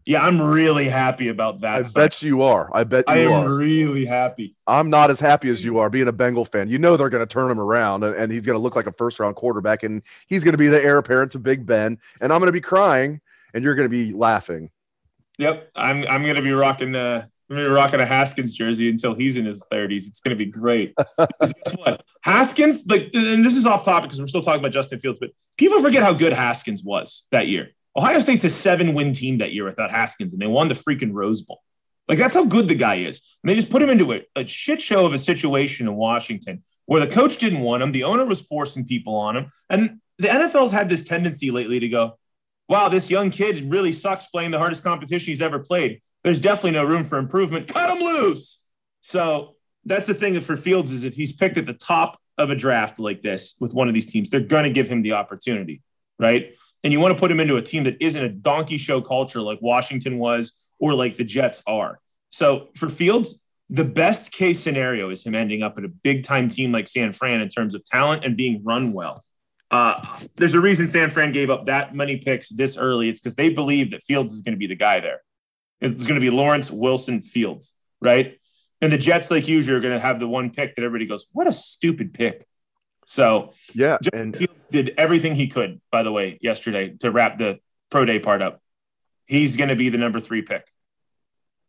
Yeah, 0.08 0.24
I'm 0.24 0.40
really 0.40 0.88
happy 0.88 1.28
about 1.28 1.60
that. 1.60 1.80
I 1.80 1.82
sign. 1.82 2.02
bet 2.02 2.22
you 2.22 2.40
are. 2.40 2.70
I 2.72 2.84
bet 2.84 3.04
you 3.08 3.14
I 3.14 3.18
am 3.18 3.32
are. 3.32 3.54
really 3.54 4.06
happy. 4.06 4.56
I'm 4.66 4.88
not 4.88 5.10
as 5.10 5.20
happy 5.20 5.50
as 5.50 5.62
you 5.62 5.80
are 5.80 5.90
being 5.90 6.08
a 6.08 6.12
Bengal 6.12 6.46
fan. 6.46 6.70
You 6.70 6.78
know 6.78 6.96
they're 6.96 7.10
going 7.10 7.26
to 7.26 7.30
turn 7.30 7.50
him 7.50 7.60
around 7.60 8.02
and, 8.02 8.16
and 8.16 8.32
he's 8.32 8.46
going 8.46 8.54
to 8.54 8.62
look 8.62 8.74
like 8.74 8.86
a 8.86 8.92
first 8.92 9.20
round 9.20 9.36
quarterback 9.36 9.82
and 9.82 10.02
he's 10.26 10.44
going 10.44 10.52
to 10.52 10.58
be 10.58 10.68
the 10.68 10.82
heir 10.82 10.96
apparent 10.96 11.32
to 11.32 11.38
Big 11.38 11.66
Ben. 11.66 11.98
And 12.22 12.32
I'm 12.32 12.40
going 12.40 12.48
to 12.48 12.52
be 12.52 12.60
crying 12.62 13.20
and 13.52 13.62
you're 13.62 13.74
going 13.74 13.84
to 13.84 13.90
be 13.90 14.14
laughing. 14.14 14.70
Yep, 15.36 15.70
I'm 15.76 16.04
I'm 16.08 16.24
gonna 16.24 16.42
be 16.42 16.50
rocking 16.50 16.90
the 16.90 17.28
I'm 17.48 17.56
gonna 17.56 17.68
be 17.68 17.72
rocking 17.72 18.00
a 18.00 18.06
Haskins 18.06 18.54
jersey 18.54 18.90
until 18.90 19.14
he's 19.14 19.36
in 19.36 19.44
his 19.44 19.62
30s. 19.72 20.08
It's 20.08 20.18
gonna 20.18 20.34
be 20.34 20.46
great. 20.46 20.94
Guess 21.18 21.52
what? 21.76 22.02
Haskins, 22.22 22.84
like, 22.88 23.10
and 23.14 23.44
this 23.44 23.54
is 23.54 23.64
off 23.64 23.84
topic 23.84 24.10
because 24.10 24.20
we're 24.20 24.26
still 24.26 24.42
talking 24.42 24.58
about 24.58 24.72
Justin 24.72 24.98
Fields, 24.98 25.20
but 25.20 25.30
people 25.56 25.80
forget 25.80 26.02
how 26.02 26.12
good 26.12 26.32
Haskins 26.32 26.82
was 26.82 27.26
that 27.30 27.46
year. 27.46 27.68
Ohio 27.96 28.20
State's 28.20 28.44
a 28.44 28.50
seven-win 28.50 29.12
team 29.12 29.38
that 29.38 29.52
year 29.52 29.64
without 29.64 29.90
Haskins, 29.90 30.32
and 30.32 30.40
they 30.40 30.46
won 30.46 30.68
the 30.68 30.74
freaking 30.74 31.12
Rose 31.12 31.42
Bowl. 31.42 31.60
Like 32.08 32.18
that's 32.18 32.34
how 32.34 32.44
good 32.44 32.68
the 32.68 32.74
guy 32.74 32.96
is. 32.96 33.20
And 33.42 33.50
they 33.50 33.54
just 33.54 33.70
put 33.70 33.82
him 33.82 33.90
into 33.90 34.12
a, 34.12 34.22
a 34.34 34.46
shit 34.46 34.80
show 34.80 35.04
of 35.04 35.12
a 35.12 35.18
situation 35.18 35.86
in 35.86 35.94
Washington 35.94 36.62
where 36.86 37.04
the 37.04 37.12
coach 37.12 37.36
didn't 37.36 37.60
want 37.60 37.82
him, 37.82 37.92
the 37.92 38.04
owner 38.04 38.24
was 38.24 38.40
forcing 38.40 38.86
people 38.86 39.14
on 39.14 39.36
him, 39.36 39.46
and 39.68 40.00
the 40.18 40.28
NFL's 40.28 40.72
had 40.72 40.88
this 40.88 41.04
tendency 41.04 41.50
lately 41.50 41.78
to 41.80 41.88
go, 41.88 42.18
wow, 42.68 42.88
this 42.88 43.10
young 43.10 43.30
kid 43.30 43.70
really 43.70 43.92
sucks 43.92 44.26
playing 44.26 44.50
the 44.50 44.58
hardest 44.58 44.82
competition 44.82 45.26
he's 45.26 45.42
ever 45.42 45.58
played. 45.58 46.00
There's 46.24 46.38
definitely 46.38 46.72
no 46.72 46.84
room 46.84 47.04
for 47.04 47.18
improvement. 47.18 47.68
Cut 47.68 47.90
him 47.90 48.02
loose. 48.02 48.62
So 49.00 49.56
that's 49.84 50.06
the 50.06 50.14
thing 50.14 50.38
for 50.40 50.56
Fields 50.56 50.90
is 50.90 51.04
if 51.04 51.14
he's 51.14 51.32
picked 51.32 51.56
at 51.56 51.66
the 51.66 51.72
top 51.72 52.18
of 52.36 52.50
a 52.50 52.54
draft 52.54 52.98
like 52.98 53.22
this 53.22 53.54
with 53.60 53.72
one 53.72 53.88
of 53.88 53.94
these 53.94 54.06
teams, 54.06 54.28
they're 54.28 54.40
going 54.40 54.64
to 54.64 54.70
give 54.70 54.88
him 54.88 55.02
the 55.02 55.12
opportunity, 55.12 55.82
right? 56.18 56.54
And 56.84 56.92
you 56.92 57.00
want 57.00 57.14
to 57.14 57.20
put 57.20 57.30
him 57.30 57.40
into 57.40 57.56
a 57.56 57.62
team 57.62 57.84
that 57.84 57.96
isn't 58.00 58.22
a 58.22 58.28
donkey 58.28 58.76
show 58.76 59.00
culture 59.00 59.40
like 59.40 59.60
Washington 59.60 60.18
was 60.18 60.72
or 60.78 60.94
like 60.94 61.16
the 61.16 61.24
Jets 61.24 61.62
are. 61.66 61.98
So 62.30 62.68
for 62.76 62.88
Fields, 62.88 63.40
the 63.70 63.84
best 63.84 64.32
case 64.32 64.60
scenario 64.60 65.10
is 65.10 65.24
him 65.24 65.34
ending 65.34 65.62
up 65.62 65.76
at 65.76 65.84
a 65.84 65.88
big 65.88 66.24
time 66.24 66.48
team 66.48 66.72
like 66.72 66.88
San 66.88 67.12
Fran 67.12 67.40
in 67.40 67.48
terms 67.48 67.74
of 67.74 67.84
talent 67.84 68.24
and 68.24 68.36
being 68.36 68.62
run 68.64 68.92
well. 68.92 69.22
Uh, 69.70 70.02
there's 70.36 70.54
a 70.54 70.60
reason 70.60 70.86
San 70.86 71.10
Fran 71.10 71.32
gave 71.32 71.50
up 71.50 71.66
that 71.66 71.94
many 71.94 72.16
picks 72.16 72.48
this 72.48 72.78
early. 72.78 73.08
It's 73.08 73.20
because 73.20 73.34
they 73.34 73.50
believe 73.50 73.90
that 73.90 74.02
Fields 74.02 74.32
is 74.32 74.40
going 74.40 74.54
to 74.54 74.58
be 74.58 74.66
the 74.66 74.76
guy 74.76 75.00
there. 75.00 75.20
It's 75.80 76.06
going 76.06 76.14
to 76.14 76.20
be 76.20 76.30
Lawrence 76.30 76.70
Wilson 76.70 77.22
Fields, 77.22 77.74
right? 78.00 78.38
And 78.80 78.92
the 78.92 78.98
Jets, 78.98 79.30
like 79.30 79.46
usual, 79.46 79.76
are 79.76 79.80
going 79.80 79.94
to 79.94 80.00
have 80.00 80.20
the 80.20 80.28
one 80.28 80.50
pick 80.50 80.74
that 80.74 80.82
everybody 80.82 81.06
goes, 81.06 81.26
"What 81.32 81.46
a 81.46 81.52
stupid 81.52 82.14
pick." 82.14 82.47
So 83.08 83.54
Yeah. 83.72 83.96
Justin 84.02 84.20
And 84.20 84.34
uh, 84.34 84.38
Fields 84.38 84.54
did 84.70 84.94
everything 84.98 85.34
he 85.34 85.48
could, 85.48 85.80
by 85.90 86.02
the 86.02 86.12
way, 86.12 86.38
yesterday 86.42 86.90
to 87.00 87.10
wrap 87.10 87.38
the 87.38 87.58
pro 87.90 88.04
day 88.04 88.18
part 88.18 88.42
up. 88.42 88.60
He's 89.24 89.56
going 89.56 89.70
to 89.70 89.76
be 89.76 89.88
the 89.88 89.96
number 89.96 90.20
three 90.20 90.42
pick. 90.42 90.66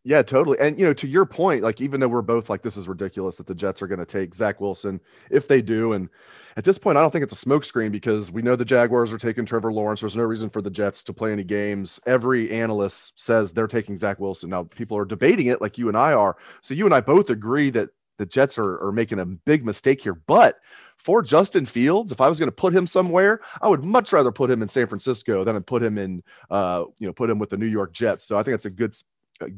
Yeah, 0.04 0.22
totally. 0.22 0.58
And 0.60 0.78
you 0.78 0.86
know, 0.86 0.94
to 0.94 1.08
your 1.08 1.26
point, 1.26 1.64
like 1.64 1.80
even 1.80 2.00
though 2.00 2.08
we're 2.10 2.22
both 2.22 2.50
like 2.50 2.62
this 2.62 2.76
is 2.76 2.90
ridiculous 2.90 3.38
that 3.38 3.48
the 3.48 3.56
Jets 3.56 3.82
are 3.82 3.88
going 3.88 4.00
to 4.00 4.06
take 4.06 4.36
Zach 4.36 4.60
Wilson 4.60 5.00
if 5.30 5.48
they 5.48 5.62
do, 5.62 5.94
and 5.94 6.10
at 6.58 6.66
this 6.66 6.78
point, 6.78 6.98
I 6.98 7.02
don't 7.02 7.12
think 7.12 7.24
it's 7.24 7.42
a 7.42 7.46
smokescreen 7.46 7.92
because 7.92 8.32
we 8.32 8.42
know 8.42 8.56
the 8.56 8.66
Jaguars 8.66 9.14
are 9.14 9.18
taking 9.18 9.46
Trevor 9.46 9.72
Lawrence. 9.72 10.02
There's 10.02 10.18
no 10.18 10.24
reason 10.24 10.50
for 10.50 10.62
the 10.62 10.70
Jets 10.70 11.04
to 11.04 11.14
play 11.14 11.32
any 11.32 11.44
games. 11.44 12.00
Every 12.06 12.52
analyst 12.52 13.14
says 13.16 13.54
they're 13.54 13.68
taking 13.68 13.98
Zach 13.98 14.20
Wilson. 14.20 14.50
Now 14.50 14.64
people 14.64 14.98
are 14.98 15.06
debating 15.06 15.48
it, 15.48 15.62
like 15.62 15.78
you 15.78 15.88
and 15.88 15.98
I 15.98 16.14
are. 16.14 16.38
So 16.62 16.74
you 16.74 16.86
and 16.86 16.94
I 16.94 17.02
both 17.02 17.30
agree 17.30 17.70
that 17.72 17.90
the 18.20 18.26
Jets 18.26 18.60
are, 18.60 18.86
are 18.86 18.92
making 18.92 19.20
a 19.20 19.26
big 19.26 19.66
mistake 19.66 20.04
here. 20.04 20.14
But 20.14 20.60
for 20.98 21.24
Justin 21.24 21.66
Fields, 21.66 22.12
if 22.12 22.22
I 22.22 22.28
was 22.28 22.38
going 22.38 22.50
to 22.50 22.56
put 22.56 22.76
him 22.76 22.86
somewhere, 22.86 23.40
I 23.62 23.70
would 23.70 23.84
much 23.84 24.12
rather 24.12 24.32
put 24.32 24.52
him 24.52 24.62
in 24.62 24.68
San 24.68 24.86
Francisco 24.86 25.44
than 25.44 25.60
put 25.64 25.82
him 25.82 25.98
in, 25.98 26.22
uh, 26.52 26.84
you 27.00 27.08
know, 27.08 27.14
put 27.14 27.30
him 27.30 27.40
with 27.40 27.50
the 27.50 27.58
New 27.58 27.66
York 27.66 27.94
Jets. 27.94 28.26
So 28.26 28.38
I 28.38 28.44
think 28.44 28.54
that's 28.54 28.66
a 28.66 28.70
good 28.70 28.94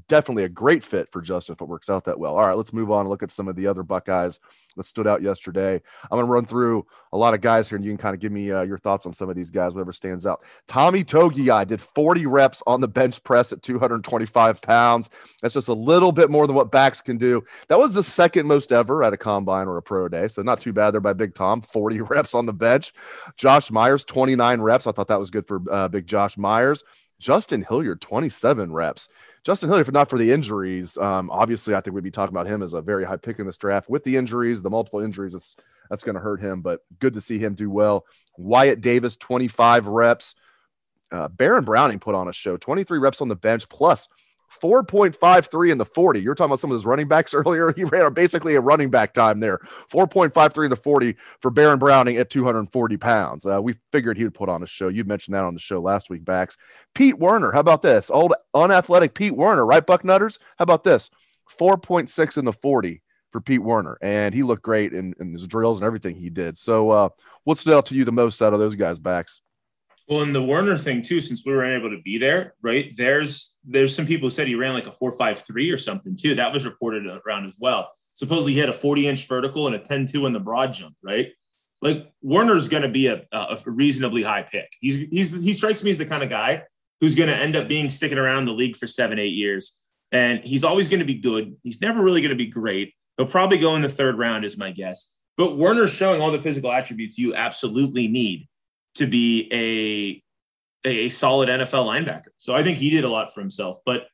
definitely 0.08 0.44
a 0.44 0.50
great 0.50 0.84
fit 0.84 1.12
for 1.12 1.22
Justin 1.22 1.54
if 1.54 1.62
it 1.62 1.68
works 1.68 1.90
out 1.90 2.06
that 2.06 2.20
well. 2.20 2.38
All 2.38 2.48
right, 2.48 2.58
let's 2.58 2.74
move 2.74 2.92
on 2.92 3.02
and 3.02 3.10
look 3.10 3.24
at 3.24 3.32
some 3.32 3.48
of 3.48 3.56
the 3.56 3.68
other 3.68 3.84
Buckeyes 3.84 4.40
that 4.76 4.86
stood 4.86 5.08
out 5.08 5.22
yesterday. 5.22 5.82
I'm 6.04 6.18
going 6.18 6.26
to 6.26 6.32
run 6.32 6.46
through 6.46 6.86
a 7.12 7.18
lot 7.18 7.34
of 7.34 7.42
guys 7.42 7.70
here, 7.70 7.76
and 7.76 7.86
you 7.86 7.92
can 7.92 7.98
kind 7.98 8.14
of 8.14 8.22
give 8.22 8.32
me 8.32 8.52
uh, 8.52 8.62
your 8.62 8.78
thoughts 8.78 9.06
on 9.06 9.14
some 9.14 9.30
of 9.30 9.36
these 9.36 9.50
guys, 9.50 9.74
whatever 9.74 9.94
stands 9.94 10.26
out. 10.26 10.44
Tommy 10.68 11.04
Togiai 11.04 11.68
did 11.68 11.82
40 11.82 12.26
reps 12.26 12.64
on 12.68 12.82
the 12.82 12.88
bench 12.88 13.24
press 13.24 13.52
at 13.52 13.62
225 13.64 14.62
pounds. 14.62 15.10
That's 15.42 15.54
just 15.54 15.68
a 15.68 15.74
little 15.74 16.12
bit 16.12 16.30
more 16.30 16.48
than 16.48 16.56
what 16.56 16.72
Bax 16.72 17.02
can 17.02 17.18
do. 17.18 17.44
That 17.68 17.80
was 17.80 17.94
the 17.94 18.04
second 18.04 18.48
most 18.48 18.72
ever 18.72 19.04
at 19.04 19.14
a 19.14 19.18
combine 19.18 19.68
or 19.68 19.78
a 19.78 19.82
pro 19.82 20.08
day, 20.08 20.28
so 20.28 20.42
not 20.42 20.62
too 20.62 20.74
bad 20.74 20.92
there 20.92 21.02
by 21.02 21.14
Big 21.14 21.36
Tom. 21.36 21.62
40 21.62 22.02
reps 22.02 22.34
on 22.34 22.46
the 22.46 22.54
bench. 22.54 22.94
Josh 23.36 23.72
Myers 23.72 24.04
29 24.04 24.62
reps. 24.62 24.88
I 24.88 24.92
thought 24.92 25.08
that 25.08 25.20
was 25.20 25.32
good 25.32 25.48
for 25.48 25.62
uh, 25.72 25.88
Big 25.88 26.08
Josh 26.08 26.38
Myers. 26.38 26.84
Justin 27.22 27.64
Hilliard, 27.68 28.02
27 28.02 28.74
reps. 28.74 29.08
Justin 29.44 29.70
Hilliard, 29.70 29.88
if 29.88 29.94
not 29.94 30.10
for 30.10 30.20
the 30.20 30.32
injuries, 30.32 30.98
um, 30.98 31.32
obviously 31.32 31.74
I 31.74 31.82
think 31.82 31.96
we'd 31.96 32.04
be 32.04 32.12
talking 32.12 32.34
about 32.34 32.46
him 32.46 32.62
as 32.62 32.74
a 32.74 32.82
very 32.82 33.04
high 33.04 33.18
pick 33.18 33.40
in 33.40 33.48
this 33.48 33.58
draft. 33.58 33.90
With 33.90 34.04
the 34.04 34.16
injuries, 34.16 34.62
the 34.62 34.70
multiple 34.70 35.00
injuries, 35.00 35.34
it's, 35.34 35.56
that's 35.90 36.04
going 36.04 36.16
to 36.16 36.22
hurt 36.22 36.42
him, 36.42 36.62
but 36.62 36.82
good 37.00 37.16
to 37.16 37.22
see 37.22 37.40
him 37.40 37.56
do 37.56 37.70
well. 37.70 38.06
Wyatt 38.38 38.82
Davis, 38.82 39.18
25 39.18 39.88
reps. 39.88 40.36
Uh, 41.12 41.28
Baron 41.28 41.66
Browning 41.66 42.00
put 42.00 42.16
on 42.16 42.28
a 42.28 42.34
show, 42.34 42.56
23 42.56 43.00
reps 43.00 43.20
on 43.20 43.28
the 43.28 43.36
bench, 43.36 43.68
plus 43.68 44.08
4.53 44.62 45.72
in 45.72 45.78
the 45.78 45.86
40. 45.86 46.20
You're 46.20 46.36
talking 46.36 46.50
about 46.50 46.60
some 46.60 46.72
of 46.72 46.78
those 46.78 46.86
running 46.86 47.08
backs 47.08 47.34
earlier. 47.34 47.74
He 47.74 47.84
ran 47.84 48.14
basically 48.14 48.56
a 48.56 48.62
running 48.62 48.90
back 48.90 49.14
time 49.14 49.40
there. 49.40 49.60
4.53 49.92 50.66
in 50.66 50.70
the 50.70 50.76
40 50.76 51.16
for 51.42 51.52
Baron 51.52 51.80
Browning 51.80 52.18
at 52.18 52.30
240 52.30 52.98
pounds. 52.98 53.46
Uh, 53.46 53.62
we 53.62 53.76
figured 53.92 54.18
he 54.18 54.24
would 54.24 54.34
put 54.34 54.50
on 54.50 54.64
a 54.64 54.68
show. 54.68 54.88
You 54.88 55.04
mentioned 55.04 55.36
that 55.36 55.44
on 55.44 55.54
the 55.54 55.60
show 55.60 55.82
last 55.82 56.10
week, 56.10 56.26
Bax. 56.26 56.58
Pete 56.94 57.18
Werner, 57.18 57.52
how 57.52 57.60
about 57.60 57.82
this? 57.82 58.10
Old 58.10 58.34
unathletic 58.54 59.14
Pete 59.14 59.36
Werner, 59.36 59.66
right, 59.66 59.86
Bucknutters? 59.86 60.38
How 60.58 60.64
about 60.64 60.84
this? 60.84 61.10
4.6 61.60 62.38
in 62.38 62.46
the 62.46 62.54
40 62.54 63.02
for 63.32 63.42
Pete 63.42 63.64
Werner. 63.64 63.98
And 64.02 64.34
he 64.34 64.44
looked 64.44 64.64
great 64.64 64.94
in, 64.94 65.14
in 65.20 65.34
his 65.34 65.48
drills 65.48 65.80
and 65.80 65.86
everything 65.86 66.16
he 66.16 66.30
did. 66.30 66.58
So, 66.58 66.90
uh, 66.92 67.10
what 67.44 67.58
stood 67.58 67.74
out 67.74 67.88
to 67.88 67.96
you 67.96 68.06
the 68.06 68.12
most 68.12 68.42
out 68.42 68.54
of 68.54 68.60
those 68.60 68.76
guys' 68.76 69.00
Bax? 69.00 69.42
Well, 70.12 70.24
and 70.24 70.36
the 70.36 70.44
Werner 70.44 70.78
thing 70.78 71.02
too, 71.02 71.22
since 71.22 71.46
we 71.46 71.54
were 71.54 71.64
unable 71.64 71.90
to 71.90 72.02
be 72.02 72.18
there, 72.18 72.54
right? 72.62 72.94
There's 72.98 73.56
there's 73.64 73.96
some 73.96 74.06
people 74.06 74.28
who 74.28 74.32
said 74.32 74.46
he 74.46 74.56
ran 74.56 74.74
like 74.74 74.86
a 74.86 74.92
four 74.92 75.14
five 75.14 75.40
three 75.40 75.72
or 75.72 75.78
something 75.78 76.18
too. 76.18 76.36
That 76.36 76.52
was 76.52 76.66
reported 76.66 77.08
around 77.26 77.46
as 77.46 77.56
well. 77.58 77.90
Supposedly 78.16 78.52
he 78.52 78.60
had 78.60 78.68
a 78.68 78.74
40 78.74 79.08
inch 79.08 79.26
vertical 79.26 79.68
and 79.68 79.76
a 79.78 79.80
10-2 79.80 80.28
in 80.28 80.34
the 80.34 80.40
broad 80.42 80.74
jump, 80.74 80.98
right? 81.02 81.30
Like 81.82 82.12
Werner's 82.22 82.68
going 82.68 82.84
to 82.84 82.90
be 82.90 83.08
a, 83.08 83.22
a 83.32 83.58
reasonably 83.66 84.22
high 84.22 84.42
pick. 84.42 84.68
He's 84.82 84.96
he's 84.98 85.42
he 85.46 85.54
strikes 85.54 85.82
me 85.82 85.92
as 85.92 85.98
the 85.98 86.06
kind 86.06 86.24
of 86.24 86.30
guy 86.30 86.64
who's 87.00 87.16
going 87.16 87.30
to 87.30 87.38
end 87.38 87.56
up 87.56 87.70
being 87.70 87.90
sticking 87.90 88.18
around 88.18 88.48
the 88.48 88.52
league 88.52 88.76
for 88.76 88.88
seven 88.88 89.18
eight 89.18 89.34
years, 89.34 89.78
and 90.12 90.44
he's 90.44 90.66
always 90.66 90.90
going 90.90 91.00
to 91.00 91.06
be 91.06 91.22
good. 91.22 91.56
He's 91.64 91.80
never 91.80 92.04
really 92.04 92.20
going 92.20 92.32
to 92.32 92.36
be 92.36 92.48
great. 92.48 92.94
He'll 93.16 93.28
probably 93.28 93.60
go 93.60 93.78
in 93.78 93.82
the 93.82 93.88
third 93.88 94.18
round, 94.18 94.44
is 94.44 94.58
my 94.58 94.72
guess. 94.72 95.14
But 95.38 95.56
Werner's 95.56 95.94
showing 95.94 96.20
all 96.20 96.32
the 96.32 96.42
physical 96.42 96.70
attributes 96.70 97.18
you 97.18 97.34
absolutely 97.34 98.10
need 98.10 98.50
to 98.96 99.08
be 99.08 99.50
a 99.54 100.88
a 100.88 101.10
solid 101.10 101.48
NFL 101.50 101.86
linebacker. 101.86 102.30
So 102.38 102.56
I 102.56 102.64
think 102.64 102.78
he 102.80 102.90
did 102.90 103.04
a 103.04 103.10
lot 103.10 103.34
for 103.34 103.40
himself. 103.40 103.78
But 103.86 104.08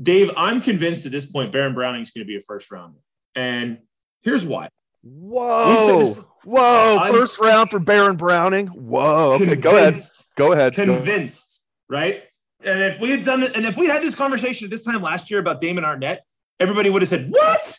Dave, 0.00 0.30
I'm 0.36 0.60
convinced 0.60 1.06
at 1.06 1.12
this 1.12 1.24
point 1.24 1.52
Baron 1.52 1.74
Browning 1.74 2.02
is 2.02 2.10
going 2.10 2.24
to 2.24 2.28
be 2.28 2.36
a 2.36 2.40
first 2.40 2.70
rounder. 2.70 2.98
And 3.36 3.78
here's 4.22 4.44
why. 4.44 4.68
Whoa. 5.02 6.14
Whoa. 6.44 6.96
I'm- 6.98 7.14
First 7.14 7.38
round 7.40 7.70
for 7.70 7.78
Baron 7.78 8.16
Browning. 8.16 8.66
Whoa. 8.68 9.34
Okay, 9.34 9.56
go 9.56 9.76
ahead. 9.76 9.96
Go 10.36 10.52
ahead. 10.52 10.74
Go- 10.74 10.84
Convinced, 10.84 11.62
right? 11.88 12.22
And 12.64 12.80
if 12.82 12.98
we 13.00 13.10
had 13.10 13.24
done 13.24 13.42
it, 13.42 13.54
and 13.56 13.64
if 13.64 13.76
we 13.76 13.86
had 13.86 14.02
this 14.02 14.14
conversation 14.14 14.64
at 14.66 14.70
this 14.70 14.84
time 14.84 15.00
last 15.02 15.30
year 15.30 15.40
about 15.40 15.60
Damon 15.60 15.84
Arnette, 15.84 16.18
everybody 16.58 16.90
would 16.90 17.02
have 17.02 17.08
said, 17.08 17.30
What? 17.30 17.76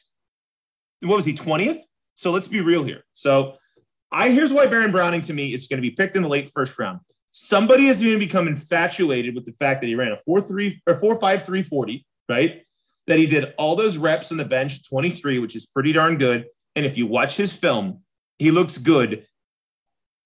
What 1.02 1.16
was 1.18 1.26
he, 1.26 1.34
20th? 1.34 1.80
So 2.16 2.32
let's 2.32 2.48
be 2.48 2.62
real 2.62 2.84
here. 2.84 3.04
So 3.14 3.56
I 4.12 4.30
here's 4.30 4.52
why 4.52 4.66
Baron 4.66 4.92
Browning 4.92 5.22
to 5.22 5.34
me 5.34 5.54
is 5.54 5.68
going 5.68 5.78
to 5.78 5.88
be 5.88 5.92
picked 5.92 6.16
in 6.16 6.22
the 6.22 6.30
late 6.30 6.50
first 6.50 6.78
round. 6.78 7.00
Somebody 7.32 7.88
is 7.88 8.02
going 8.02 8.14
to 8.14 8.20
become 8.20 8.48
infatuated 8.48 9.36
with 9.36 9.46
the 9.46 9.54
fact 9.54 9.82
that 9.82 9.88
he 9.88 9.96
ran 9.96 10.12
a 10.12 10.18
4-3 10.18 10.80
or 10.86 10.96
4-5 10.96 11.20
340, 11.20 12.06
right? 12.28 12.64
That 13.08 13.20
he 13.20 13.26
did 13.26 13.54
all 13.58 13.78
those 13.78 13.98
reps 13.98 14.32
on 14.32 14.38
the 14.38 14.44
bench, 14.44 14.88
23, 14.88 15.40
which 15.40 15.56
is 15.56 15.66
pretty 15.66 15.94
darn 15.94 16.18
good. 16.18 16.48
And 16.76 16.86
if 16.86 16.98
you 16.98 17.08
watch 17.08 17.38
his 17.38 17.54
film, 17.54 18.02
he 18.38 18.52
looks 18.52 18.78
good 18.78 19.26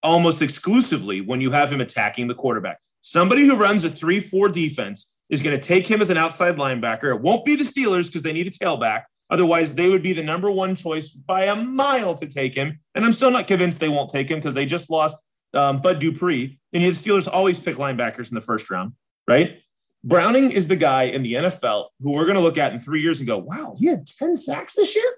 almost 0.02 0.42
exclusively 0.42 1.22
when 1.22 1.42
you 1.42 1.52
have 1.52 1.72
him 1.72 1.82
attacking 1.82 2.28
the 2.28 2.36
quarterback. 2.36 2.80
Somebody 3.02 3.46
who 3.46 3.56
runs 3.56 3.84
a 3.84 3.90
3 3.90 4.20
4 4.20 4.50
defense 4.50 5.20
is 5.30 5.42
going 5.42 5.60
to 5.60 5.68
take 5.68 5.86
him 5.86 6.02
as 6.02 6.10
an 6.10 6.18
outside 6.18 6.58
linebacker. 6.58 7.16
It 7.16 7.22
won't 7.22 7.46
be 7.46 7.56
the 7.56 7.64
Steelers 7.64 8.08
because 8.08 8.24
they 8.24 8.34
need 8.34 8.48
a 8.48 8.52
tailback. 8.52 9.04
Otherwise, 9.30 9.76
they 9.76 9.90
would 9.90 10.04
be 10.04 10.14
the 10.14 10.24
number 10.24 10.52
one 10.52 10.76
choice 10.76 11.12
by 11.12 11.46
a 11.46 11.56
mile 11.56 12.14
to 12.16 12.28
take 12.28 12.54
him. 12.54 12.80
And 12.94 13.04
I'm 13.04 13.12
still 13.12 13.32
not 13.32 13.48
convinced 13.48 13.80
they 13.80 13.90
won't 13.90 14.10
take 14.10 14.30
him 14.30 14.38
because 14.38 14.54
they 14.54 14.66
just 14.66 14.90
lost 14.90 15.18
um, 15.54 15.82
Bud 15.82 16.00
Dupree. 16.00 16.60
And 16.74 16.84
the 16.84 16.90
Steelers 16.90 17.28
always 17.32 17.60
pick 17.60 17.78
linebackers 17.78 18.30
in 18.30 18.36
the 18.36 18.42
first 18.42 18.70
round, 18.70 18.94
right? 19.28 19.60
Browning 20.04 20.52
is 20.52 20.68
the 20.68 20.76
guy 20.76 21.04
in 21.04 21.24
the 21.24 21.34
NFL 21.34 21.88
who 22.00 22.14
we're 22.14 22.26
going 22.26 22.36
to 22.36 22.42
look 22.42 22.60
at 22.60 22.72
in 22.72 22.78
three 22.78 23.02
years 23.02 23.20
and 23.20 23.26
go, 23.26 23.40
wow, 23.40 23.76
he 23.80 23.88
had 23.88 24.06
10 24.06 24.36
sacks 24.36 24.76
this 24.76 24.96
year? 24.96 25.18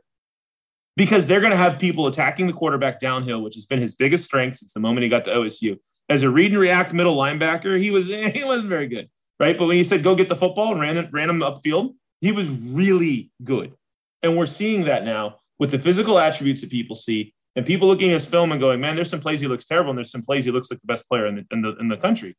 Because 0.96 1.28
they're 1.28 1.42
going 1.42 1.52
to 1.52 1.58
have 1.58 1.78
people 1.78 2.08
attacking 2.08 2.48
the 2.48 2.54
quarterback 2.54 3.00
downhill, 3.00 3.42
which 3.42 3.56
has 3.56 3.66
been 3.66 3.82
his 3.82 3.94
biggest 3.94 4.24
strength 4.24 4.58
since 4.58 4.72
the 4.72 4.80
moment 4.80 5.04
he 5.04 5.10
got 5.10 5.26
to 5.26 5.32
OSU. 5.32 5.78
As 6.10 6.24
a 6.24 6.30
read 6.30 6.52
and 6.52 6.60
react 6.60 6.94
middle 6.94 7.18
linebacker, 7.18 7.80
he 7.80 7.92
was 7.92 8.08
he 8.34 8.44
wasn't 8.46 8.70
very 8.70 8.88
good, 8.88 9.10
right? 9.40 9.58
But 9.58 9.68
when 9.68 9.76
he 9.76 9.84
said 9.84 10.04
go 10.04 10.16
get 10.16 10.30
the 10.30 10.36
football 10.36 10.72
and 10.72 10.80
ran 10.80 11.10
ran 11.12 11.30
him 11.30 11.42
upfield, 11.42 11.94
he 12.22 12.32
was 12.32 12.50
really 12.50 13.30
good. 13.44 13.74
And 14.24 14.38
we're 14.38 14.46
seeing 14.46 14.86
that 14.86 15.04
now 15.04 15.38
with 15.60 15.72
the 15.72 15.80
physical 15.80 16.20
attributes 16.20 16.62
that 16.62 16.70
people 16.70 16.96
see 16.96 17.34
and 17.56 17.66
people 17.66 17.88
looking 17.88 18.10
at 18.10 18.14
his 18.14 18.26
film 18.28 18.52
and 18.52 18.62
going, 18.62 18.80
man, 18.80 18.96
there's 18.96 19.10
some 19.10 19.20
plays 19.20 19.40
he 19.40 19.48
looks 19.48 19.66
terrible, 19.66 19.90
and 19.90 19.98
there's 19.98 20.12
some 20.12 20.22
plays 20.22 20.46
he 20.46 20.52
looks 20.52 20.70
like 20.70 20.80
the 20.80 20.88
best 20.88 21.08
player 21.10 21.26
in 21.26 21.36
the, 21.36 21.46
in 21.52 21.62
the, 21.62 21.76
in 21.78 21.88
the 21.88 21.98
country. 21.98 22.36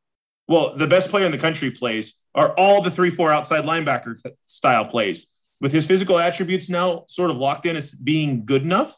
Well, 0.46 0.76
the 0.76 0.86
best 0.86 1.10
player 1.10 1.26
in 1.26 1.32
the 1.32 1.38
country 1.38 1.70
plays 1.70 2.14
are 2.34 2.52
all 2.52 2.82
the 2.82 2.90
three, 2.90 3.10
four 3.10 3.32
outside 3.32 3.64
linebacker 3.64 4.18
style 4.44 4.86
plays. 4.86 5.26
With 5.60 5.72
his 5.72 5.86
physical 5.86 6.20
attributes 6.20 6.70
now 6.70 7.02
sort 7.08 7.32
of 7.32 7.36
locked 7.36 7.66
in 7.66 7.74
as 7.74 7.92
being 7.94 8.44
good 8.44 8.62
enough, 8.62 8.96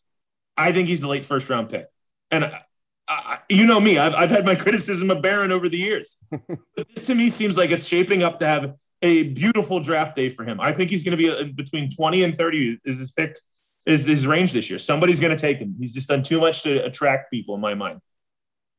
I 0.58 0.72
think 0.72 0.88
he's 0.88 1.00
the 1.00 1.08
late 1.08 1.24
first 1.24 1.48
round 1.48 1.70
pick. 1.70 1.86
And 2.30 2.44
I, 2.44 2.62
I, 3.08 3.38
you 3.48 3.64
know 3.64 3.80
me, 3.80 3.96
I've, 3.96 4.14
I've 4.14 4.30
had 4.30 4.44
my 4.44 4.54
criticism 4.56 5.10
of 5.10 5.22
Baron 5.22 5.52
over 5.52 5.70
the 5.70 5.78
years. 5.78 6.18
this 6.76 7.06
to 7.06 7.14
me 7.14 7.30
seems 7.30 7.56
like 7.56 7.70
it's 7.70 7.86
shaping 7.86 8.22
up 8.22 8.38
to 8.40 8.46
have 8.46 8.74
a 9.02 9.24
beautiful 9.24 9.80
draft 9.80 10.14
day 10.14 10.28
for 10.28 10.44
him. 10.44 10.60
I 10.60 10.72
think 10.72 10.90
he's 10.90 11.02
going 11.02 11.16
to 11.16 11.16
be 11.16 11.28
a, 11.28 11.44
between 11.44 11.90
20 11.90 12.24
and 12.24 12.36
30 12.36 12.80
is 12.84 12.98
his 12.98 13.12
picked 13.12 13.42
is 13.86 14.04
his 14.04 14.26
range 14.26 14.52
this 14.52 14.68
year. 14.68 14.78
Somebody's 14.78 15.20
going 15.20 15.34
to 15.34 15.40
take 15.40 15.58
him. 15.58 15.74
He's 15.78 15.94
just 15.94 16.08
done 16.08 16.22
too 16.22 16.40
much 16.40 16.62
to 16.62 16.84
attract 16.84 17.30
people 17.30 17.54
in 17.54 17.60
my 17.60 17.74
mind. 17.74 18.00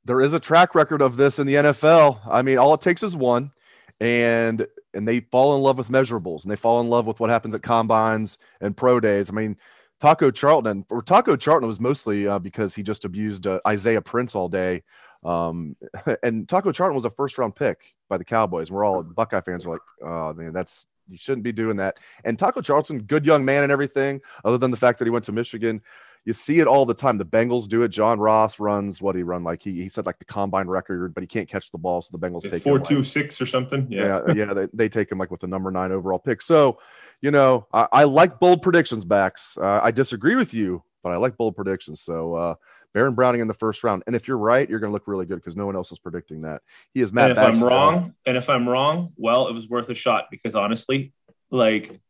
There 0.06 0.22
is 0.22 0.34
a 0.34 0.40
track 0.40 0.76
record 0.76 1.02
of 1.02 1.18
this 1.18 1.40
in 1.40 1.48
the 1.48 1.56
NFL. 1.56 2.20
I 2.30 2.42
mean, 2.42 2.58
all 2.58 2.74
it 2.74 2.82
takes 2.82 3.04
is 3.04 3.16
one, 3.16 3.52
and 4.00 4.66
and 4.94 5.08
they 5.08 5.22
fall 5.22 5.56
in 5.56 5.62
love 5.62 5.78
with 5.78 5.90
measurables 5.90 6.44
and 6.44 6.52
they 6.52 6.56
fall 6.56 6.82
in 6.82 6.90
love 6.90 7.06
with 7.06 7.20
what 7.20 7.30
happens 7.30 7.54
at 7.54 7.62
combines 7.62 8.38
and 8.60 8.76
pro 8.76 9.00
days. 9.00 9.30
I 9.30 9.34
mean, 9.34 9.58
Taco 10.00 10.32
Charlton 10.32 10.86
or 10.90 11.02
Taco 11.02 11.36
Charlton 11.36 11.68
was 11.68 11.80
mostly 11.80 12.28
uh, 12.28 12.40
because 12.40 12.76
he 12.76 12.84
just 12.84 13.06
abused 13.06 13.48
uh, 13.48 13.60
Isaiah 13.66 14.02
Prince 14.02 14.36
all 14.36 14.50
day. 14.50 14.84
Um, 15.24 15.76
and 16.24 16.48
Taco 16.48 16.72
Charlton 16.72 16.96
was 16.96 17.06
a 17.06 17.10
first 17.10 17.38
round 17.38 17.56
pick 17.56 17.96
by 18.10 18.18
the 18.18 18.26
Cowboys. 18.26 18.72
We're 18.72 18.86
all 18.86 19.04
Buckeye 19.04 19.42
fans 19.42 19.66
are 19.66 19.72
like, 19.72 19.82
oh 20.04 20.34
man, 20.34 20.54
that's 20.54 20.88
you 21.10 21.18
shouldn't 21.18 21.44
be 21.44 21.52
doing 21.52 21.78
that. 21.78 21.98
And 22.24 22.40
Taco 22.40 22.62
Charlton, 22.62 23.04
good 23.04 23.26
young 23.26 23.44
man 23.44 23.64
and 23.64 23.72
everything, 23.72 24.22
other 24.46 24.58
than 24.58 24.72
the 24.72 24.78
fact 24.78 25.00
that 25.00 25.06
he 25.06 25.12
went 25.12 25.26
to 25.26 25.32
Michigan. 25.32 25.82
You 26.24 26.34
see 26.34 26.60
it 26.60 26.68
all 26.68 26.86
the 26.86 26.94
time. 26.94 27.18
The 27.18 27.26
Bengals 27.26 27.68
do 27.68 27.82
it. 27.82 27.88
John 27.88 28.20
Ross 28.20 28.60
runs 28.60 29.02
what 29.02 29.16
he 29.16 29.24
run 29.24 29.44
like 29.44 29.64
he, 29.64 29.72
he 29.82 29.90
said 29.90 30.06
like 30.06 30.20
the 30.20 30.26
combine 30.26 30.68
record, 30.68 31.16
but 31.16 31.24
he 31.24 31.28
can't 31.28 31.50
catch 31.50 31.72
the 31.72 31.80
ball, 31.80 32.00
so 32.04 32.16
the 32.16 32.20
Bengals 32.20 32.48
take 32.48 32.62
four 32.62 32.78
two 32.78 33.04
six 33.04 33.42
or 33.42 33.48
something. 33.48 33.88
Yeah, 33.90 34.22
yeah, 34.28 34.34
yeah 34.36 34.54
they, 34.54 34.68
they 34.72 34.88
take 34.88 35.12
him 35.12 35.18
like 35.18 35.32
with 35.32 35.42
the 35.42 35.48
number 35.48 35.72
nine 35.72 35.92
overall 35.92 36.20
pick. 36.20 36.44
So, 36.44 36.78
you 37.22 37.32
know, 37.32 37.66
I, 37.74 37.88
I 37.92 38.04
like 38.04 38.40
bold 38.40 38.62
predictions, 38.62 39.04
Bax. 39.04 39.58
Uh, 39.60 39.80
I 39.82 39.90
disagree 39.90 40.36
with 40.36 40.54
you, 40.54 40.84
but 41.04 41.12
I 41.12 41.18
like 41.18 41.38
bold 41.38 41.56
predictions. 41.56 42.02
So, 42.02 42.36
uh, 42.36 42.56
Baron 42.94 43.16
Browning 43.16 43.42
in 43.42 43.48
the 43.48 43.54
first 43.54 43.84
round. 43.84 44.04
And 44.06 44.16
if 44.16 44.28
you're 44.28 44.38
right, 44.38 44.70
you're 44.70 44.80
going 44.80 44.90
to 44.90 44.94
look 44.94 45.08
really 45.08 45.26
good 45.26 45.36
because 45.36 45.56
no 45.56 45.66
one 45.66 45.76
else 45.76 45.92
is 45.92 46.00
predicting 46.00 46.42
that. 46.42 46.62
He 46.94 47.02
is 47.02 47.14
Matt. 47.14 47.32
And 47.32 47.40
if 47.40 47.46
I'm 47.46 47.64
wrong, 47.64 48.14
and 48.26 48.36
if 48.36 48.50
I'm 48.50 48.68
wrong, 48.68 49.14
well, 49.16 49.48
it 49.48 49.54
was 49.54 49.68
worth 49.70 49.90
a 49.90 49.96
shot 49.96 50.26
because 50.30 50.56
honestly, 50.56 51.14
like 51.50 52.02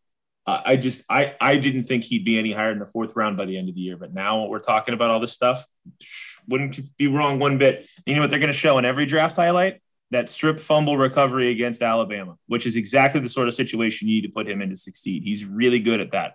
I 0.48 0.76
just 0.76 1.04
I 1.10 1.36
I 1.40 1.58
didn't 1.58 1.86
think 1.86 2.04
he'd 2.04 2.26
be 2.26 2.40
any 2.40 2.52
higher 2.52 2.72
in 2.72 2.80
the 2.80 2.88
fourth 2.88 3.16
round 3.16 3.38
by 3.38 3.46
the 3.46 3.58
end 3.58 3.70
of 3.70 3.76
the 3.76 3.82
year. 3.82 3.98
But 3.98 4.14
now 4.14 4.42
what 4.42 4.50
we're 4.50 4.60
talking 4.60 4.94
about 4.94 5.12
all 5.12 5.20
this 5.20 5.34
stuff. 5.34 5.66
Wouldn't 6.48 6.80
be 6.98 7.08
wrong 7.08 7.38
one 7.38 7.60
bit. 7.60 7.88
You 8.06 8.16
know 8.16 8.22
what 8.22 8.32
they're 8.32 8.40
going 8.40 8.52
to 8.52 8.58
show 8.58 8.78
in 8.80 8.86
every 8.86 9.06
draft 9.06 9.36
highlight? 9.36 9.82
That 10.10 10.28
strip 10.28 10.60
fumble 10.60 10.98
recovery 10.98 11.52
against 11.52 11.82
Alabama, 11.82 12.38
which 12.48 12.66
is 12.66 12.76
exactly 12.76 13.22
the 13.22 13.30
sort 13.30 13.48
of 13.48 13.54
situation 13.54 14.08
you 14.08 14.16
need 14.16 14.28
to 14.28 14.34
put 14.34 14.50
him 14.50 14.62
in 14.62 14.70
to 14.70 14.76
succeed. 14.76 15.24
He's 15.24 15.46
really 15.46 15.80
good 15.80 16.02
at 16.02 16.12
that. 16.12 16.34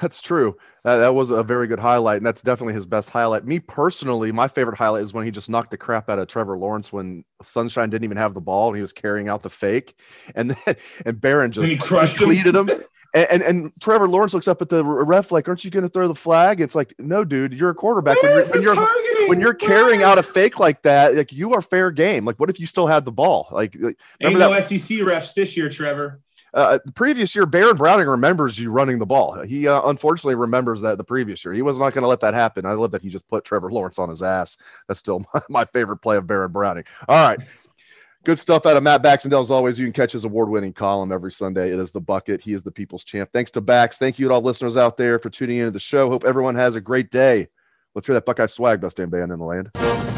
That's 0.00 0.20
true. 0.20 0.56
That, 0.84 0.98
that 0.98 1.14
was 1.14 1.30
a 1.30 1.42
very 1.42 1.66
good 1.66 1.80
highlight, 1.80 2.18
and 2.18 2.26
that's 2.26 2.42
definitely 2.42 2.74
his 2.74 2.86
best 2.86 3.10
highlight. 3.10 3.44
Me 3.44 3.58
personally, 3.58 4.30
my 4.32 4.48
favorite 4.48 4.76
highlight 4.76 5.02
is 5.02 5.12
when 5.12 5.24
he 5.24 5.30
just 5.30 5.50
knocked 5.50 5.70
the 5.70 5.76
crap 5.76 6.08
out 6.08 6.18
of 6.18 6.28
Trevor 6.28 6.56
Lawrence 6.56 6.92
when 6.92 7.24
Sunshine 7.42 7.90
didn't 7.90 8.04
even 8.04 8.16
have 8.16 8.34
the 8.34 8.40
ball 8.40 8.68
and 8.68 8.76
he 8.76 8.80
was 8.80 8.92
carrying 8.92 9.28
out 9.28 9.42
the 9.42 9.50
fake, 9.50 9.98
and 10.34 10.50
then 10.50 10.76
and 11.06 11.20
Baron 11.20 11.52
just 11.52 11.62
and 11.62 11.70
he 11.70 11.76
crushed 11.76 12.20
him. 12.20 12.30
him. 12.30 12.70
And, 13.14 13.26
and, 13.30 13.42
and 13.42 13.72
Trevor 13.80 14.06
Lawrence 14.06 14.34
looks 14.34 14.48
up 14.48 14.60
at 14.60 14.68
the 14.68 14.84
ref 14.84 15.32
like, 15.32 15.48
"Aren't 15.48 15.64
you 15.64 15.70
going 15.70 15.82
to 15.82 15.88
throw 15.88 16.08
the 16.08 16.14
flag?" 16.14 16.60
It's 16.60 16.74
like, 16.74 16.94
"No, 16.98 17.24
dude, 17.24 17.54
you're 17.54 17.70
a 17.70 17.74
quarterback. 17.74 18.22
when 18.22 18.32
you're 18.32 18.46
when 18.46 18.62
you're, 18.62 19.28
when 19.28 19.40
you're, 19.40 19.54
carrying 19.54 20.02
out 20.02 20.18
a 20.18 20.22
fake 20.22 20.60
like 20.60 20.82
that, 20.82 21.16
like 21.16 21.32
you 21.32 21.54
are 21.54 21.62
fair 21.62 21.90
game. 21.90 22.26
Like, 22.26 22.38
what 22.38 22.50
if 22.50 22.60
you 22.60 22.66
still 22.66 22.86
had 22.86 23.06
the 23.06 23.12
ball? 23.12 23.48
Like, 23.50 23.74
remember 23.74 23.96
Ain't 24.20 24.38
that? 24.38 24.50
no 24.50 24.60
SEC 24.60 24.98
refs 24.98 25.32
this 25.32 25.56
year, 25.56 25.70
Trevor. 25.70 26.20
Uh, 26.54 26.78
the 26.84 26.92
previous 26.92 27.34
year, 27.34 27.46
Baron 27.46 27.76
Browning 27.76 28.08
remembers 28.08 28.58
you 28.58 28.70
running 28.70 28.98
the 28.98 29.06
ball. 29.06 29.42
He 29.42 29.68
uh, 29.68 29.82
unfortunately 29.88 30.34
remembers 30.34 30.80
that 30.80 30.98
the 30.98 31.04
previous 31.04 31.44
year. 31.44 31.54
He 31.54 31.62
was 31.62 31.78
not 31.78 31.92
going 31.92 32.02
to 32.02 32.08
let 32.08 32.20
that 32.20 32.34
happen. 32.34 32.66
I 32.66 32.72
love 32.72 32.90
that 32.92 33.02
he 33.02 33.08
just 33.08 33.28
put 33.28 33.44
Trevor 33.44 33.70
Lawrence 33.70 33.98
on 33.98 34.08
his 34.08 34.22
ass. 34.22 34.56
That's 34.86 35.00
still 35.00 35.24
my, 35.34 35.42
my 35.48 35.64
favorite 35.66 35.98
play 35.98 36.16
of 36.16 36.26
Baron 36.26 36.52
Browning. 36.52 36.84
All 37.08 37.28
right. 37.28 37.40
Good 38.24 38.38
stuff 38.38 38.66
out 38.66 38.76
of 38.76 38.82
Matt 38.82 39.02
Baxendell. 39.02 39.40
As 39.40 39.50
always, 39.50 39.78
you 39.78 39.86
can 39.86 39.92
catch 39.92 40.12
his 40.12 40.24
award 40.24 40.48
winning 40.48 40.72
column 40.72 41.12
every 41.12 41.32
Sunday. 41.32 41.72
It 41.72 41.78
is 41.78 41.92
the 41.92 42.00
bucket. 42.00 42.40
He 42.40 42.52
is 42.52 42.62
the 42.62 42.70
people's 42.70 43.04
champ. 43.04 43.30
Thanks 43.32 43.50
to 43.52 43.60
Bax. 43.60 43.96
Thank 43.96 44.18
you 44.18 44.28
to 44.28 44.34
all 44.34 44.42
listeners 44.42 44.76
out 44.76 44.96
there 44.96 45.18
for 45.18 45.30
tuning 45.30 45.58
into 45.58 45.70
the 45.70 45.80
show. 45.80 46.10
Hope 46.10 46.24
everyone 46.24 46.56
has 46.56 46.74
a 46.74 46.80
great 46.80 47.10
day. 47.10 47.48
Let's 47.94 48.06
hear 48.06 48.14
that 48.14 48.26
Buckeye 48.26 48.46
swag, 48.46 48.80
best 48.80 48.96
damn 48.96 49.10
band 49.10 49.32
in 49.32 49.38
the 49.38 49.44
land. 49.44 50.17